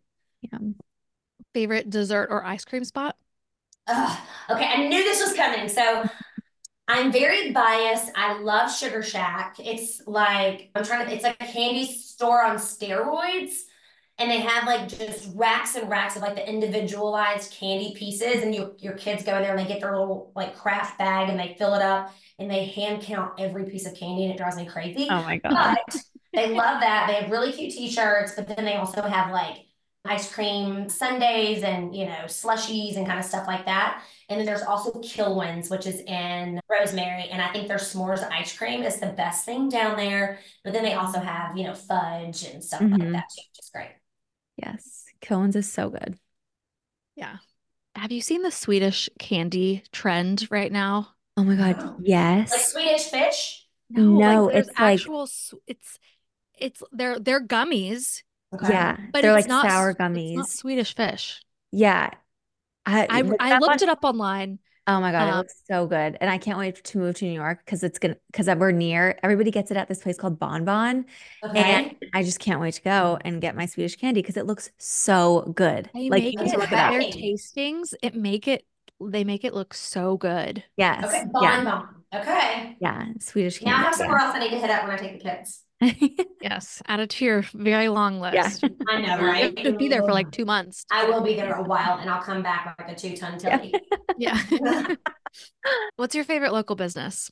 [0.43, 0.59] Yeah.
[1.55, 3.17] Favorite dessert or ice cream spot?
[3.89, 4.19] Ugh.
[4.51, 5.69] Okay, I knew this was coming.
[5.69, 6.05] So
[6.89, 8.11] I'm very biased.
[8.15, 9.57] I love Sugar Shack.
[9.59, 11.13] It's like I'm trying to.
[11.15, 13.55] It's like a candy store on steroids.
[14.19, 18.55] and they have like just racks and racks of like the individualized candy pieces and
[18.55, 21.39] you your kids go in there and they get their little like craft bag and
[21.39, 24.57] they fill it up and they hand count every piece of candy and it drives
[24.57, 25.77] me crazy Oh my God.
[25.87, 25.97] but
[26.33, 29.66] they love that they have really cute t-shirts but then they also have like
[30.07, 34.47] ice cream sundaes and you know slushies and kind of stuff like that and then
[34.47, 37.29] there's also Kilwins, which is in Rosemary.
[37.31, 40.41] And I think their s'mores ice cream is the best thing down there.
[40.65, 43.13] But then they also have, you know, fudge and stuff like Mhm.
[43.13, 43.93] that too, which is great.
[44.57, 45.05] Yes.
[45.23, 46.19] Kilwins is so good.
[47.15, 47.37] Yeah.
[47.95, 51.15] Have you seen the Swedish candy trend right now?
[51.37, 51.95] Oh my God.
[52.05, 52.51] Yes.
[52.51, 53.65] Like Swedish fish.
[53.91, 56.01] No, there's it's like- actual s- it's
[56.59, 58.25] it's they're they're gummies,
[58.63, 58.73] Okay.
[58.73, 58.97] Yeah.
[59.13, 60.47] but They're it's like not sour s- it's not gummies.
[60.47, 61.43] Swedish fish.
[61.73, 62.11] Yeah.
[62.85, 64.59] I, I I looked one- it up online.
[64.89, 66.17] Oh my God, it Um, looks so good.
[66.21, 69.19] And I can't wait to move to New York because it's gonna because we're near.
[69.21, 71.05] Everybody gets it at this place called Bon Bon.
[71.43, 71.59] Okay.
[71.59, 74.71] And I just can't wait to go and get my Swedish candy because it looks
[74.79, 75.91] so good.
[75.93, 78.65] They Like make it look it their tastings, it make it
[79.01, 80.63] they make it look so good.
[80.77, 81.05] Yes.
[81.05, 81.25] okay.
[81.43, 81.65] Yeah.
[81.65, 82.21] Bon bon.
[82.21, 82.77] Okay.
[82.81, 83.07] Yeah.
[83.19, 83.73] Swedish candy.
[83.73, 85.63] Now I have somewhere else I need to hit up when I take the kids.
[85.81, 85.93] Yeah.
[86.41, 88.45] Yes, add it to your very long Yeah.
[88.45, 88.63] list.
[88.87, 89.43] I know, right?
[89.43, 90.87] have to be there for like two months.
[90.91, 93.75] I will be there a while and I'll come back like a two-ton tilly.
[94.17, 94.39] Yeah.
[95.97, 97.31] What's your favorite local business?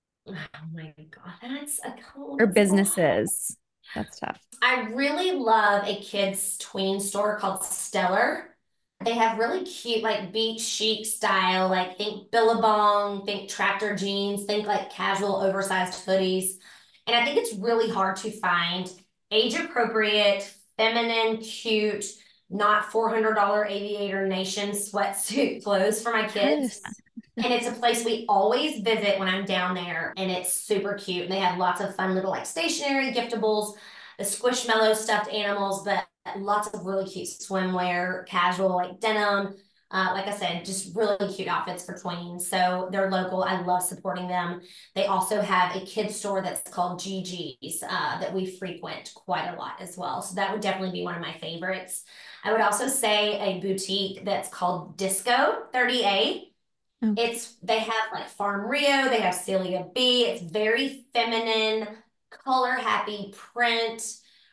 [0.26, 0.34] oh
[0.72, 2.94] my god, that's a cool Or that's so hard.
[2.96, 3.56] businesses.
[3.94, 4.40] That's tough.
[4.60, 8.56] I really love a kids tween store called Stellar.
[9.04, 14.66] They have really cute, like beach chic style, like think Billabong, think tractor jeans, think
[14.66, 16.58] like casual oversized hoodies.
[17.06, 18.90] And I think it's really hard to find
[19.30, 22.04] age appropriate, feminine, cute,
[22.50, 26.80] not $400 Aviator Nation sweatsuit clothes for my kids.
[27.42, 31.24] And it's a place we always visit when I'm down there, and it's super cute.
[31.24, 33.74] And they have lots of fun little like stationery giftables,
[34.18, 36.06] the squishmallow stuffed animals, but
[36.38, 39.56] lots of really cute swimwear, casual like denim.
[39.92, 42.42] Uh, like I said, just really cute outfits for tweens.
[42.42, 43.44] So they're local.
[43.44, 44.62] I love supporting them.
[44.94, 49.56] They also have a kids store that's called GG's uh, that we frequent quite a
[49.56, 50.22] lot as well.
[50.22, 52.04] So that would definitely be one of my favorites.
[52.42, 56.42] I would also say a boutique that's called Disco 30A.
[57.04, 57.14] Oh.
[57.18, 60.24] It's they have like Farm Rio, they have Celia B.
[60.24, 61.88] It's very feminine,
[62.30, 64.02] color happy print,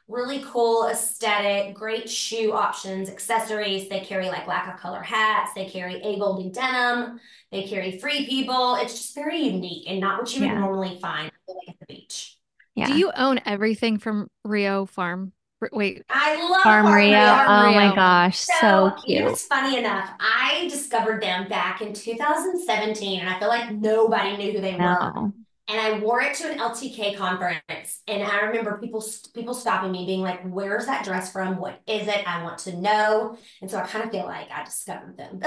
[0.10, 3.88] really cool aesthetic, great shoe options, accessories.
[3.88, 7.20] They carry like lack of color hats, they carry a golden denim,
[7.52, 8.76] they carry free people.
[8.76, 12.38] It's just very unique and not what you would normally find like, at the beach.
[12.76, 12.88] Yeah.
[12.88, 15.34] Do you own everything from Rio Farm?
[15.74, 17.12] Wait, I love Farm Farm Rio.
[17.12, 17.20] Rio.
[17.20, 18.40] Oh my gosh.
[18.40, 19.32] So So, you know, cute.
[19.32, 20.10] it's funny enough.
[20.20, 25.32] I discovered them back in 2017, and I feel like nobody knew who they were.
[25.70, 28.02] And I wore it to an LTK conference.
[28.08, 29.04] And I remember people
[29.36, 31.58] people stopping me, being like, "Where's that dress from?
[31.58, 32.28] What is it?
[32.28, 35.40] I want to know." And so I kind of feel like I discovered them.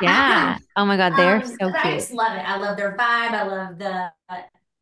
[0.00, 0.58] yeah.
[0.76, 2.40] Oh my God, they're Um, so but I just love it.
[2.48, 3.30] I love their vibe.
[3.32, 4.12] I love the.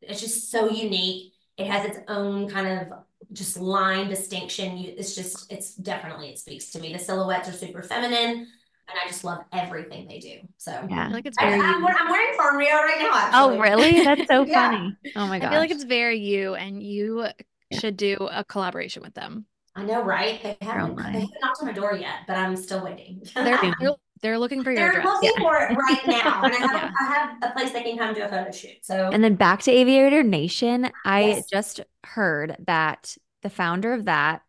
[0.02, 1.32] it's just so unique.
[1.56, 2.98] It has its own kind of
[3.32, 4.76] just line distinction.
[4.78, 6.92] You, it's just, it's definitely it speaks to me.
[6.92, 8.48] The silhouettes are super feminine,
[8.92, 10.38] and I just love everything they do.
[10.58, 11.06] So I Yeah.
[11.06, 11.84] feel like it's I, very I'm, you.
[11.86, 13.30] wear- I'm wearing Farm Rio right now.
[13.32, 14.02] Oh, really?
[14.04, 14.68] That's so Yeah.
[14.68, 14.96] funny.
[15.16, 15.48] Oh my god!
[15.48, 17.26] I feel like it's very you, and you
[17.70, 17.80] Yeah.
[17.80, 19.46] should do a collaboration with them.
[19.74, 20.42] I know, right?
[20.42, 21.12] They haven't, line.
[21.12, 23.22] they haven't knocked on my door yet, but I'm still waiting.
[23.34, 25.14] They're they're, they're looking for your They're address.
[25.22, 26.90] looking for it right now, and I have, Yeah.
[27.00, 28.76] I have a place they can come do a photo shoot.
[28.82, 31.46] So And then back to Aviator Nation, I Yes.
[31.50, 34.42] just heard that the founder of that,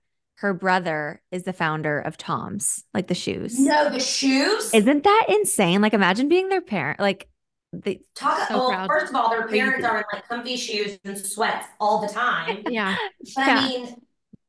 [0.43, 3.57] her brother is the founder of Tom's, like the shoes.
[3.57, 4.73] no, the shoes.
[4.73, 5.81] Isn't that insane?
[5.81, 6.99] Like imagine being their parent.
[6.99, 7.27] Like
[7.71, 11.17] the Talk, So well, first of all, their parents are in like comfy shoes and
[11.17, 12.63] sweats all the time.
[12.69, 12.95] Yeah.
[13.35, 13.59] But Yeah.
[13.61, 13.95] I mean,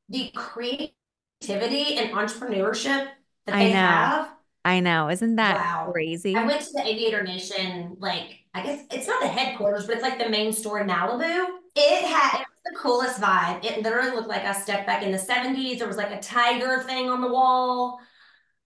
[0.08, 3.08] the creativity and entrepreneurship
[3.46, 3.78] that I they know.
[3.78, 4.30] have.
[4.66, 5.90] I know, isn't that Wow.
[5.92, 6.34] crazy?
[6.36, 10.02] I went to the Aviator Nation, like I guess it's not the headquarters, but it's
[10.02, 11.46] like the main store in Malibu.
[11.76, 13.64] It had the coolest vibe.
[13.64, 15.78] It literally looked like I stepped back in the 70s.
[15.78, 18.00] There was like a tiger thing on the wall.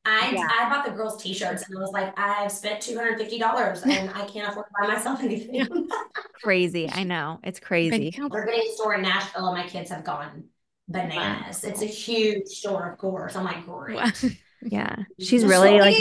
[0.05, 0.49] I Yeah.
[0.49, 4.49] I bought the girls' t-shirts and I was like, I've spent $250 and I can't
[4.49, 5.67] afford to buy myself anything.
[6.43, 6.89] Crazy.
[6.91, 7.41] I know.
[7.43, 8.09] It's crazy.
[8.09, 8.33] account.
[8.33, 10.45] They're getting a store in Nashville and my kids have gone
[10.89, 11.65] bananas.
[11.65, 13.37] It's a huge store, of course.
[13.37, 13.97] I'm like, great.
[13.97, 14.11] Wow.
[14.61, 14.97] Yeah.
[15.21, 15.97] She's really like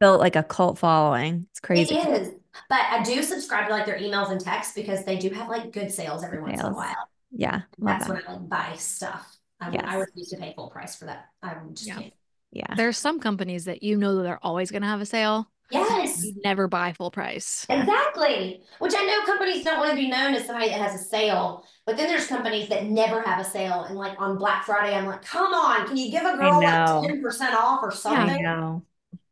[0.00, 1.46] built like a cult following.
[1.50, 1.94] It's crazy.
[1.94, 2.32] It is.
[2.68, 5.72] But I do subscribe to like their emails and texts because they do have like
[5.72, 6.94] good sales every once in a while.
[7.30, 7.62] Yeah.
[7.78, 8.14] That's that.
[8.14, 9.36] when I like buy stuff.
[9.60, 11.26] I, I refuse to pay full price for that.
[11.42, 11.94] I'm just Yeah.
[11.98, 12.12] can't.
[12.50, 12.74] Yeah.
[12.76, 15.48] There's some companies that you know that they're always going to have a sale.
[15.70, 17.64] Yes, You never buy full price.
[17.70, 18.62] exactly.
[18.78, 21.64] Which I know companies don't want to be known as somebody that has a sale,
[21.86, 23.84] but then there's companies that never have a sale.
[23.84, 26.66] And like on Black Friday, I'm like, come on, can you give a girl like
[27.10, 28.42] 10% off or I something?
[28.42, 28.82] know.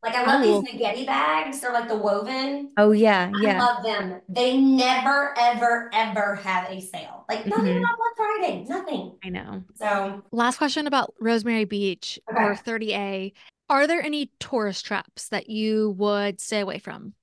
[0.02, 0.62] Like I love Oh.
[0.62, 1.60] these spaghetti bags.
[1.60, 2.72] They're like the woven.
[2.76, 3.30] Oh yeah.
[3.34, 3.60] I Yeah.
[3.60, 4.20] I love them.
[4.28, 7.24] They never, ever, ever have a sale.
[7.28, 7.84] Like not even Mhm.
[7.90, 8.64] on Black Friday.
[8.68, 9.18] Nothing.
[9.22, 9.64] I know.
[9.74, 12.42] So Last question about Rosemary Beach Okay.
[12.42, 13.32] or 30A.
[13.68, 17.14] Are there any tourist traps that you would stay away from?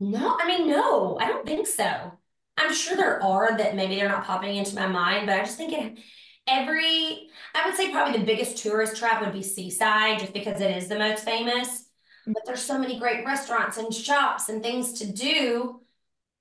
[0.00, 2.12] no, I mean, no, I don't think so.
[2.58, 5.56] I'm sure there are that maybe they're not popping into my mind, but I just
[5.56, 5.98] think it
[6.46, 10.76] every I would say probably the biggest tourist trap would be Seaside, just because it
[10.76, 11.84] is the most famous.
[12.26, 15.80] But there's so many great restaurants and shops and things to do.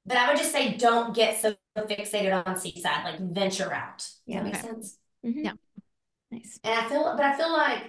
[0.06, 4.08] But I would just say don't get so fixated on Seaside, like venture out.
[4.26, 4.40] Yeah.
[4.40, 4.68] that make Okay.
[4.68, 4.98] sense?
[5.26, 5.46] Mhm.
[5.46, 5.54] Yeah.
[6.32, 6.60] Nice.
[6.64, 7.84] And I feel, but I feel like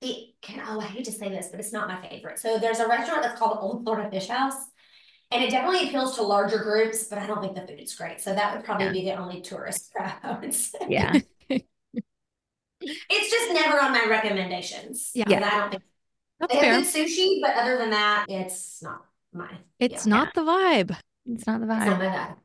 [0.00, 2.38] the can oh I hate to say this, but it's not my favorite.
[2.38, 4.54] So there's a restaurant that's called the Old Florida Fish House,
[5.30, 8.20] and it definitely appeals to larger groups, but I don't think the food is great.
[8.20, 8.92] So that would probably Yeah.
[8.92, 10.78] be the only tourist trap I would say.
[10.88, 11.20] Yeah.
[12.80, 15.10] It's just never on my recommendations.
[15.14, 15.24] Yeah.
[15.26, 15.82] because I don't think
[16.40, 16.72] That's they fair.
[16.74, 19.50] have good sushi, but other than that, it's not my
[19.80, 20.96] It's yeah, not the vibe.
[21.26, 22.36] It's not the it's not my vibe.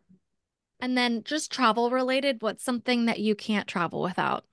[0.82, 4.44] And then just travel related, what's something that you can't travel without?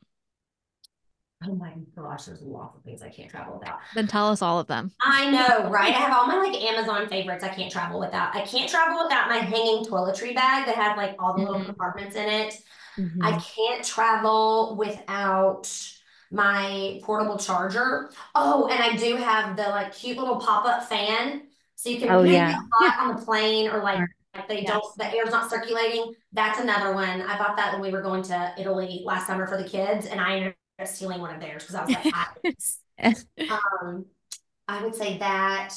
[1.47, 3.78] Oh my gosh, there's lots of things I can't travel without.
[3.95, 4.93] Then tell us all of them.
[5.03, 5.95] I know, right?
[5.95, 8.36] I have all my like Amazon favorites I can't travel without.
[8.36, 11.66] I can't travel without my hanging toiletry bag that has like all the little Mhm.
[11.66, 12.55] compartments in it.
[12.99, 13.16] Mhm.
[13.22, 15.66] I can't travel without
[16.30, 18.11] my portable charger.
[18.34, 21.49] Oh, and I do have the like cute little pop-up fan.
[21.76, 22.55] So you can Oh, yeah.
[23.01, 23.99] on the plane or like
[24.34, 24.68] if they Yes.
[24.68, 26.14] don't the air's not circulating.
[26.32, 27.22] That's another one.
[27.22, 30.20] I bought that when we were going to Italy last summer for the kids, and
[30.20, 30.55] I ended
[30.87, 32.14] stealing one of theirs because I was like,
[33.01, 33.14] I,
[33.83, 34.07] um,
[34.68, 35.74] I would say that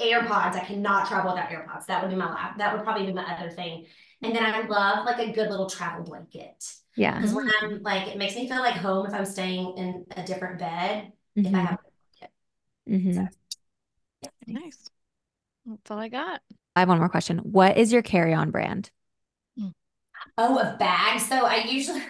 [0.00, 0.54] AirPods.
[0.56, 1.86] I cannot travel without AirPods.
[1.86, 2.58] That would be my last.
[2.58, 3.86] That would probably be my other thing.
[4.22, 6.64] And then I love like a good little travel blanket.
[6.96, 7.18] Yeah.
[7.18, 10.24] Because when I'm like, it makes me feel like home if I'm staying in a
[10.24, 11.12] different bed.
[11.36, 11.66] If I Mhm.
[11.66, 11.78] have,
[12.88, 13.28] Mhm.
[14.46, 14.90] Nice.
[15.66, 16.42] That's all I got.
[16.76, 17.38] I have one more question.
[17.38, 18.90] What is your carry-on brand?
[20.36, 21.20] oh, a bag.
[21.20, 22.02] So I usually,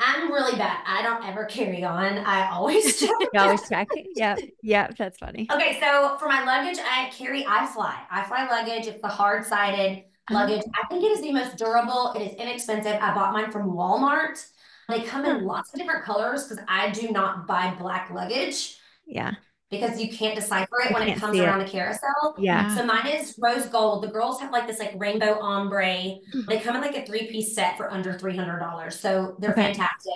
[0.00, 0.78] I'm really bad.
[0.86, 2.18] I don't ever carry on.
[2.18, 3.10] I always check.
[3.32, 3.88] You always check.
[4.16, 4.40] Yep.
[4.62, 4.96] Yep.
[4.96, 5.46] That's funny.
[5.52, 7.94] Okay, so for my luggage, I carry iFly.
[8.10, 8.86] iFly luggage.
[8.86, 10.34] It's the hard-sided uh-huh.
[10.34, 10.62] luggage.
[10.74, 12.12] I think it is the most durable.
[12.16, 12.96] It is inexpensive.
[13.00, 14.44] I bought mine from Walmart.
[14.88, 15.46] They come in hmm.
[15.46, 19.34] lots of different colors because I do not buy black luggage Yeah.
[19.70, 21.46] Because you can't decipher it You when it comes see it.
[21.46, 22.34] around the carousel.
[22.38, 22.74] Yeah.
[22.76, 24.02] So mine is rose gold.
[24.02, 25.84] The girls have like this like rainbow ombre.
[25.84, 26.46] Mm.
[26.48, 29.00] They come in like a three-piece set for under $300.
[29.00, 29.72] So they're Okay.
[29.74, 30.14] fantastic.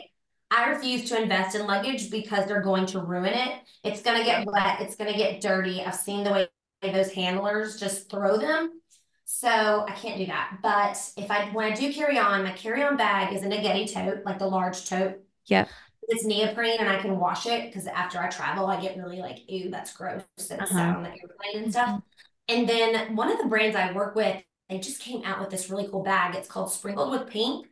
[0.50, 3.60] I refuse to invest in luggage because they're going to ruin it.
[3.82, 5.82] It's gonna get wet, it's gonna get dirty.
[5.82, 6.48] I've seen the way
[6.92, 8.80] those handlers just throw them.
[9.24, 10.58] So I can't do that.
[10.62, 14.24] But if I when I do carry on, my carry-on bag is a Getty tote,
[14.24, 15.16] like the large tote.
[15.46, 15.68] Yep.
[16.08, 19.48] It's neoprene and I can wash it because after I travel, I get really like,
[19.50, 20.22] ew, that's gross.
[20.50, 20.78] And Uh-huh.
[20.78, 22.00] out on the airplane and stuff.
[22.48, 25.70] And then one of the brands I work with, they just came out with this
[25.70, 26.34] really cool bag.
[26.34, 27.66] It's called Sprinkled with Pink.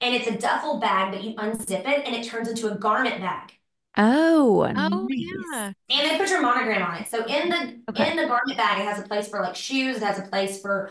[0.00, 3.20] And it's a duffel bag, but you unzip it and it turns into a garment
[3.20, 3.52] bag.
[3.96, 5.16] Oh, Oh nice.
[5.16, 5.72] yeah.
[5.88, 7.08] And they put your monogram on it.
[7.08, 8.10] So in the Okay.
[8.10, 10.60] in the garment bag, it has a place for like shoes, it has a place
[10.60, 10.90] for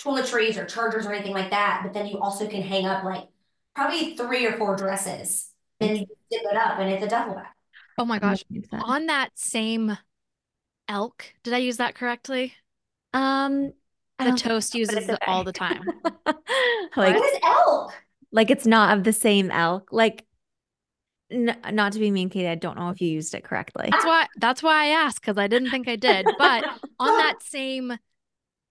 [0.00, 1.82] toiletries or chargers or anything like that.
[1.84, 3.28] But then you also can hang up like
[3.76, 5.51] probably three or four dresses.
[5.82, 7.46] Then you zip it up and it's a duffel bag.
[7.98, 8.44] Oh my gosh.
[8.50, 8.82] Makes sense.
[8.86, 9.96] On that same
[10.88, 12.54] elk, did I use that correctly?
[13.12, 13.72] Um,
[14.18, 15.82] The toast uses it all the time.
[16.96, 17.92] like what is elk?
[18.30, 19.88] like it's not of the same elk.
[19.92, 20.24] Like
[21.30, 23.88] n not to be mean, Katie, I don't know if you used it correctly.
[23.90, 26.26] That's why that's why I asked because I didn't think I did.
[26.38, 26.64] But
[26.98, 27.96] on that same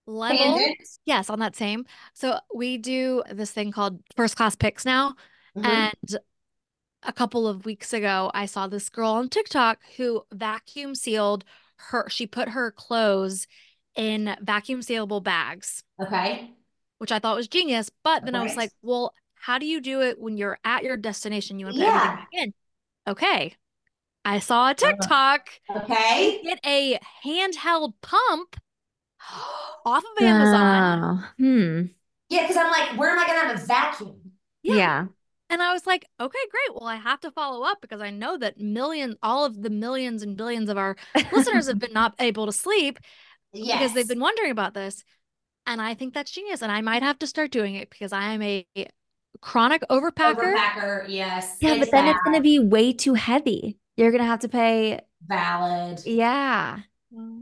[0.06, 0.60] level,
[1.06, 1.86] yes, on that same.
[2.14, 5.16] So we do this thing called first class picks now.
[5.58, 5.66] Mhm.
[5.66, 6.20] And
[7.04, 11.44] a couple of weeks ago, I saw this girl on TikTok who vacuum sealed
[11.78, 13.48] her, she put her clothes
[13.96, 16.56] in vacuum sealable bags, Okay.
[17.00, 17.90] which I thought was genius.
[18.04, 20.98] But then I was like, well, how do you do it when you're at your
[20.98, 21.60] destination?
[21.60, 21.96] You want to put Yeah.
[21.96, 22.54] everything back in.
[23.08, 23.56] Okay.
[24.24, 26.40] I saw a TikTok Okay.
[26.44, 28.56] get a handheld pump
[29.86, 31.04] off of Amazon.
[31.04, 31.82] Oh, hmm.
[32.30, 34.34] Yeah, because I'm like, where am I gonna have a vacuum?
[34.64, 34.76] Yeah.
[34.76, 35.08] Yeah.
[35.52, 36.80] And I was like, okay, great.
[36.80, 40.24] Well, I have to follow up because I know that millions, all of the millions
[40.24, 40.96] and billions of our
[41.32, 42.98] listeners have been not able to sleep
[43.54, 43.78] Yes.
[43.80, 45.04] because they've been wondering about this.
[45.68, 46.62] And I think that's genius.
[46.64, 48.66] And I might have to start doing it because I am a
[49.42, 50.56] chronic overpacker.
[50.56, 51.06] overpacker.
[51.10, 51.58] Yes.
[51.60, 53.78] Yeah, but then it's gonna be way too heavy.
[53.98, 55.02] You're gonna have to pay.
[55.28, 56.02] valid.
[56.06, 56.80] Yeah.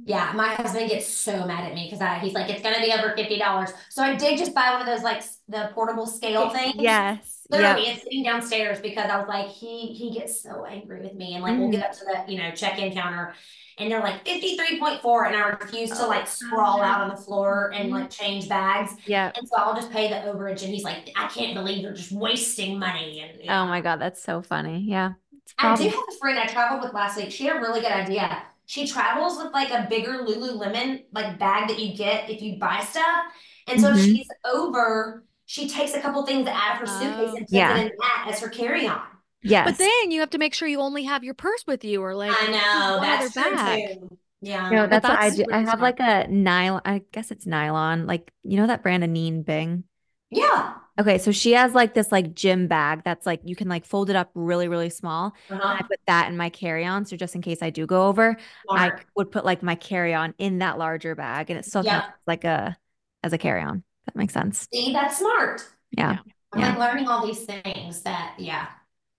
[0.05, 2.91] Yeah, my husband gets so mad at me because I he's like, it's gonna be
[2.91, 3.69] over fifty dollars.
[3.89, 6.73] So I did just buy one of those like the portable scale things.
[6.79, 7.38] Yes.
[7.49, 11.33] Literally, it's sitting downstairs because I was like, he he gets so angry with me,
[11.33, 11.71] and like we'll Mm.
[11.73, 13.33] get up to the you know check-in counter,
[13.79, 17.09] and they're like fifty three point four, and I refuse to like sprawl out on
[17.09, 19.31] the floor and like change bags, Yeah.
[19.35, 22.11] and so I'll just pay the overage, and he's like, I can't believe you're just
[22.11, 24.81] wasting money, and Oh my God, that's so funny.
[24.81, 25.13] Yeah.
[25.57, 27.31] I do have a friend I traveled with last week.
[27.31, 28.43] She had a really good idea.
[28.67, 32.81] She travels with like a bigger Lululemon like bag that you get if you buy
[32.81, 33.25] stuff.
[33.67, 34.03] And so Mhm.
[34.05, 37.29] she's over, she takes a couple things out of her suitcase Oh.
[37.29, 37.75] and puts Yeah.
[37.77, 39.01] it in that as her carry-on.
[39.41, 39.65] yes.
[39.65, 42.13] But then you have to make sure you only have your purse with you or
[42.13, 43.99] like I know, that's other true bag.
[43.99, 44.17] too.
[44.41, 44.69] Yeah.
[44.69, 45.45] No, that's what I do.
[45.51, 45.81] I have smart.
[45.81, 49.85] like a nylon, I guess it's nylon, like you know that brand Anine Bing?
[50.29, 50.75] Yeah.
[50.99, 54.11] Okay, so she has like this like gym bag that's like you can like fold
[54.11, 55.33] it up really, really small.
[55.49, 55.83] And I Uh-huh.
[55.89, 57.05] put that in my carry-on.
[57.05, 58.37] So just in case I do go over,
[58.69, 62.01] I would put like my carry-on in that larger bag and it still Yeah.
[62.01, 62.77] counts like a
[63.23, 63.83] as a carry-on.
[64.09, 64.67] That makes sense.
[64.73, 65.61] See, that's smart.
[65.91, 66.17] Yeah.
[66.53, 66.69] I'm Yeah.
[66.71, 68.67] like learning all these things that, yeah.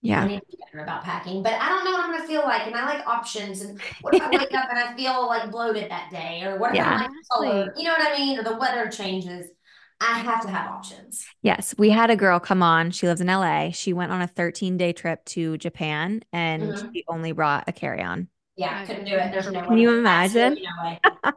[0.01, 0.23] Yeah.
[0.23, 0.27] I Yeah.
[0.27, 2.67] need to be better about packing, but I don't know what I'm gonna feel like,
[2.67, 3.61] and I like options.
[3.61, 6.71] And what if I wake up and I feel like bloated that day, or what
[6.71, 6.97] if Yeah.
[6.97, 7.73] I like color?
[7.77, 8.37] You know what I mean?
[8.37, 9.47] Or the weather changes.
[10.01, 11.23] I have to have options.
[11.41, 12.91] Yes, we had a girl come on.
[12.91, 13.71] She lives in LA.
[13.71, 16.93] She went on a 13 day trip to Japan and Mhm.
[16.93, 18.27] she only brought a carry-on.
[18.57, 19.31] Yeah, couldn't do it.
[19.31, 19.67] There's no way.
[19.67, 20.55] Can you imagine?
[20.55, 20.99] no way.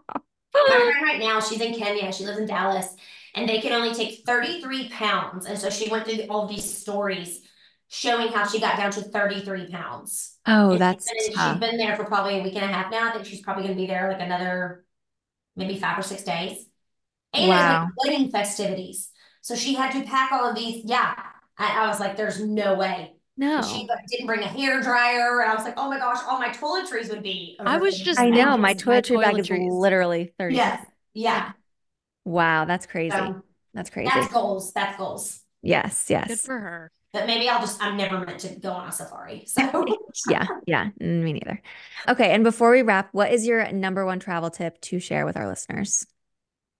[0.55, 2.13] My right now, she's in Kenya.
[2.13, 2.87] She lives in Dallas,
[3.35, 5.47] and they can only take 33 pounds.
[5.47, 7.43] And so she went through all these stories
[7.89, 10.39] showing how she got down to 33 pounds.
[10.47, 11.61] Oh, And that's she's been, tough.
[11.61, 13.09] she's been there for probably a week and a half now.
[13.09, 14.85] I think she's probably gonna be there like another
[15.57, 16.66] maybe five or six days.
[17.32, 17.93] And Wow.
[17.97, 19.11] like wedding festivities.
[19.43, 20.85] So she had to pack all of these.
[20.85, 21.14] Yeah.
[21.59, 23.14] I, I was like, there's no way.
[23.37, 23.61] No.
[23.61, 25.41] She like, didn't bring a hair dryer.
[25.41, 27.57] And I was like, oh my gosh, all my toiletries would be.
[27.64, 29.68] I was just I know my Imagine my toiletry bag is toiletries.
[29.70, 30.55] literally 30.
[30.55, 30.85] Yes.
[31.14, 31.53] Yeah.
[32.25, 33.16] Wow, that's crazy.
[33.16, 33.43] So
[33.75, 34.11] That's crazy.
[34.14, 34.72] that's goals.
[34.72, 35.41] That's goals.
[35.62, 36.29] Yes, yes.
[36.29, 36.91] Good for her.
[37.12, 39.45] But maybe I'll just, I'm never meant to go on a safari.
[39.46, 39.87] So
[40.29, 41.61] Yeah, yeah, me neither.
[42.09, 45.37] Okay, and before we wrap, what is your number one travel tip to share with
[45.37, 46.07] our listeners?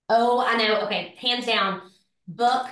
[0.09, 0.81] Oh, I know.
[0.83, 1.83] Okay, hands down,
[2.29, 2.67] book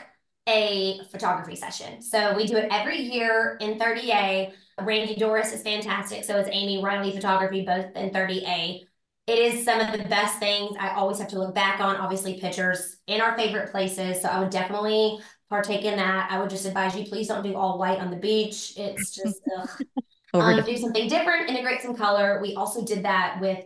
[0.49, 2.03] a photography session.
[2.03, 4.53] So we do it every year in 30A.
[4.81, 6.25] Randy Doris is fantastic.
[6.25, 8.81] So is Amy Riley Photography, both in 30A.
[9.27, 12.41] It is some of the best things I always have to look back on, obviously
[12.41, 14.21] pictures in our favorite places.
[14.21, 15.19] So I would definitely
[15.49, 16.31] partake in that.
[16.31, 18.75] I would just advise you, please don't do all white on the beach.
[18.77, 19.41] It's just,
[20.35, 22.41] Um, do something different, integrate some color.
[22.41, 23.65] We also did that with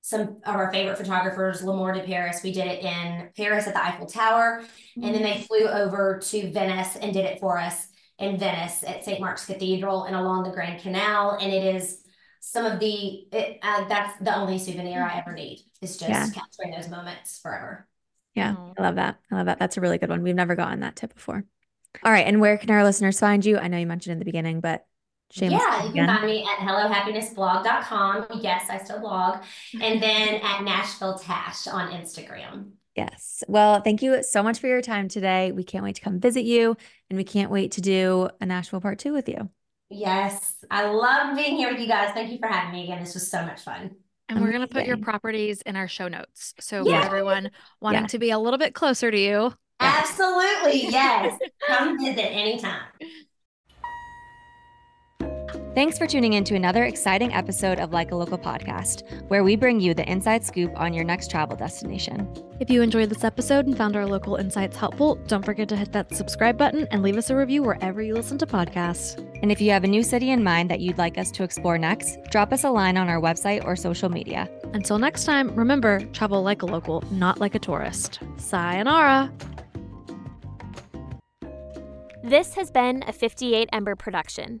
[0.00, 2.42] some of our favorite photographers, L'Amour de Paris.
[2.42, 4.64] We did it in Paris at the Eiffel Tower,
[4.96, 9.04] and then they flew over to Venice and did it for us in Venice at
[9.04, 9.20] St.
[9.20, 11.38] Mark's Cathedral and along the Grand Canal.
[11.40, 12.02] And it is
[12.40, 15.60] some of the, it, uh, that's the only souvenir I ever need.
[15.80, 16.26] Is just Yeah.
[16.30, 17.86] capturing those moments forever.
[18.34, 18.54] Yeah.
[18.78, 19.18] I love that.
[19.30, 19.58] I love that.
[19.58, 20.22] That's a really good one.
[20.22, 21.44] We've never gotten that tip before.
[22.04, 22.26] All right.
[22.26, 23.58] And where can our listeners find you?
[23.58, 24.86] I know you mentioned in the beginning, but
[25.30, 28.40] shameless Yeah, plug you can find me at hellohappinessblog.com.
[28.40, 29.42] Yes, I still blog.
[29.80, 32.70] And then at Nashville Tash on Instagram.
[32.94, 33.44] Yes.
[33.48, 35.52] Well, thank you so much for your time today.
[35.52, 36.76] We can't wait to come visit you
[37.10, 39.48] and we can't wait to do a Nashville part two with you.
[39.90, 42.12] Yes, I love being here with you guys.
[42.12, 43.00] Thank you for having me again.
[43.02, 43.92] This was so much fun.
[44.28, 46.52] And we're going to put your properties in our show notes.
[46.60, 47.00] So Yeah.
[47.00, 47.50] for everyone
[47.80, 48.06] wanting Yeah.
[48.08, 50.88] to be a little bit closer to you, Absolutely.
[50.90, 51.38] Yes.
[51.68, 52.82] Come visit anytime.
[55.78, 59.54] Thanks for tuning in to another exciting episode of Like a Local podcast, where we
[59.54, 62.28] bring you the inside scoop on your next travel destination.
[62.58, 65.92] if you enjoyed this episode and found our local insights helpful, don't forget to hit
[65.92, 69.16] that subscribe button and leave us a review wherever you listen to podcasts.
[69.40, 71.78] And if you have a new city in mind that you'd like us to explore
[71.78, 74.50] next, drop us a line on our website or social media.
[74.72, 78.18] Until next time, remember travel like a local, not like a tourist.
[78.36, 79.32] Sayonara.
[82.24, 84.60] This has been a 58 Ember production.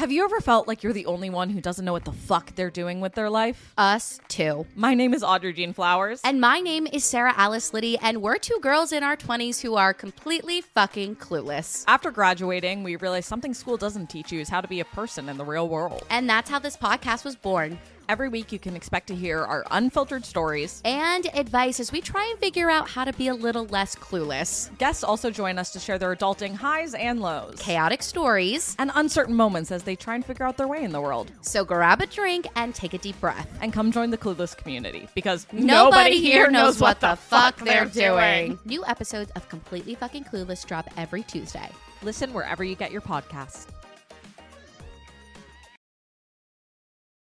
[0.00, 2.54] Have you ever felt like you're the only one who doesn't know what the fuck
[2.54, 3.74] they're doing with their life?
[3.76, 4.64] Us too.
[4.74, 6.22] My name is Audrey Jean Flowers.
[6.24, 9.74] And my name is Sarah Alice Liddy, and we're two girls in our 20s who
[9.74, 11.84] are completely fucking clueless.
[11.86, 15.28] after graduating, we realized something school doesn't teach you is how to be a person
[15.28, 16.06] in the real world.
[16.08, 17.78] And that's how this podcast was born.
[18.10, 20.82] Every week, you can expect to hear our unfiltered stories.
[20.84, 24.76] And advice as we try and figure out how to be a little less clueless.
[24.78, 27.60] Guests also join us to share their adulting highs and lows.
[27.60, 28.74] Chaotic stories.
[28.80, 31.30] and uncertain moments as they try and figure out their way in the world.
[31.42, 33.48] So grab a drink and take a deep breath.
[33.62, 38.58] And come join the clueless community because Nobody, here knows what the fuck they're doing.
[38.64, 41.68] New episodes of Completely Fucking Clueless drop every Tuesday.
[42.02, 43.68] Listen wherever you get your podcasts.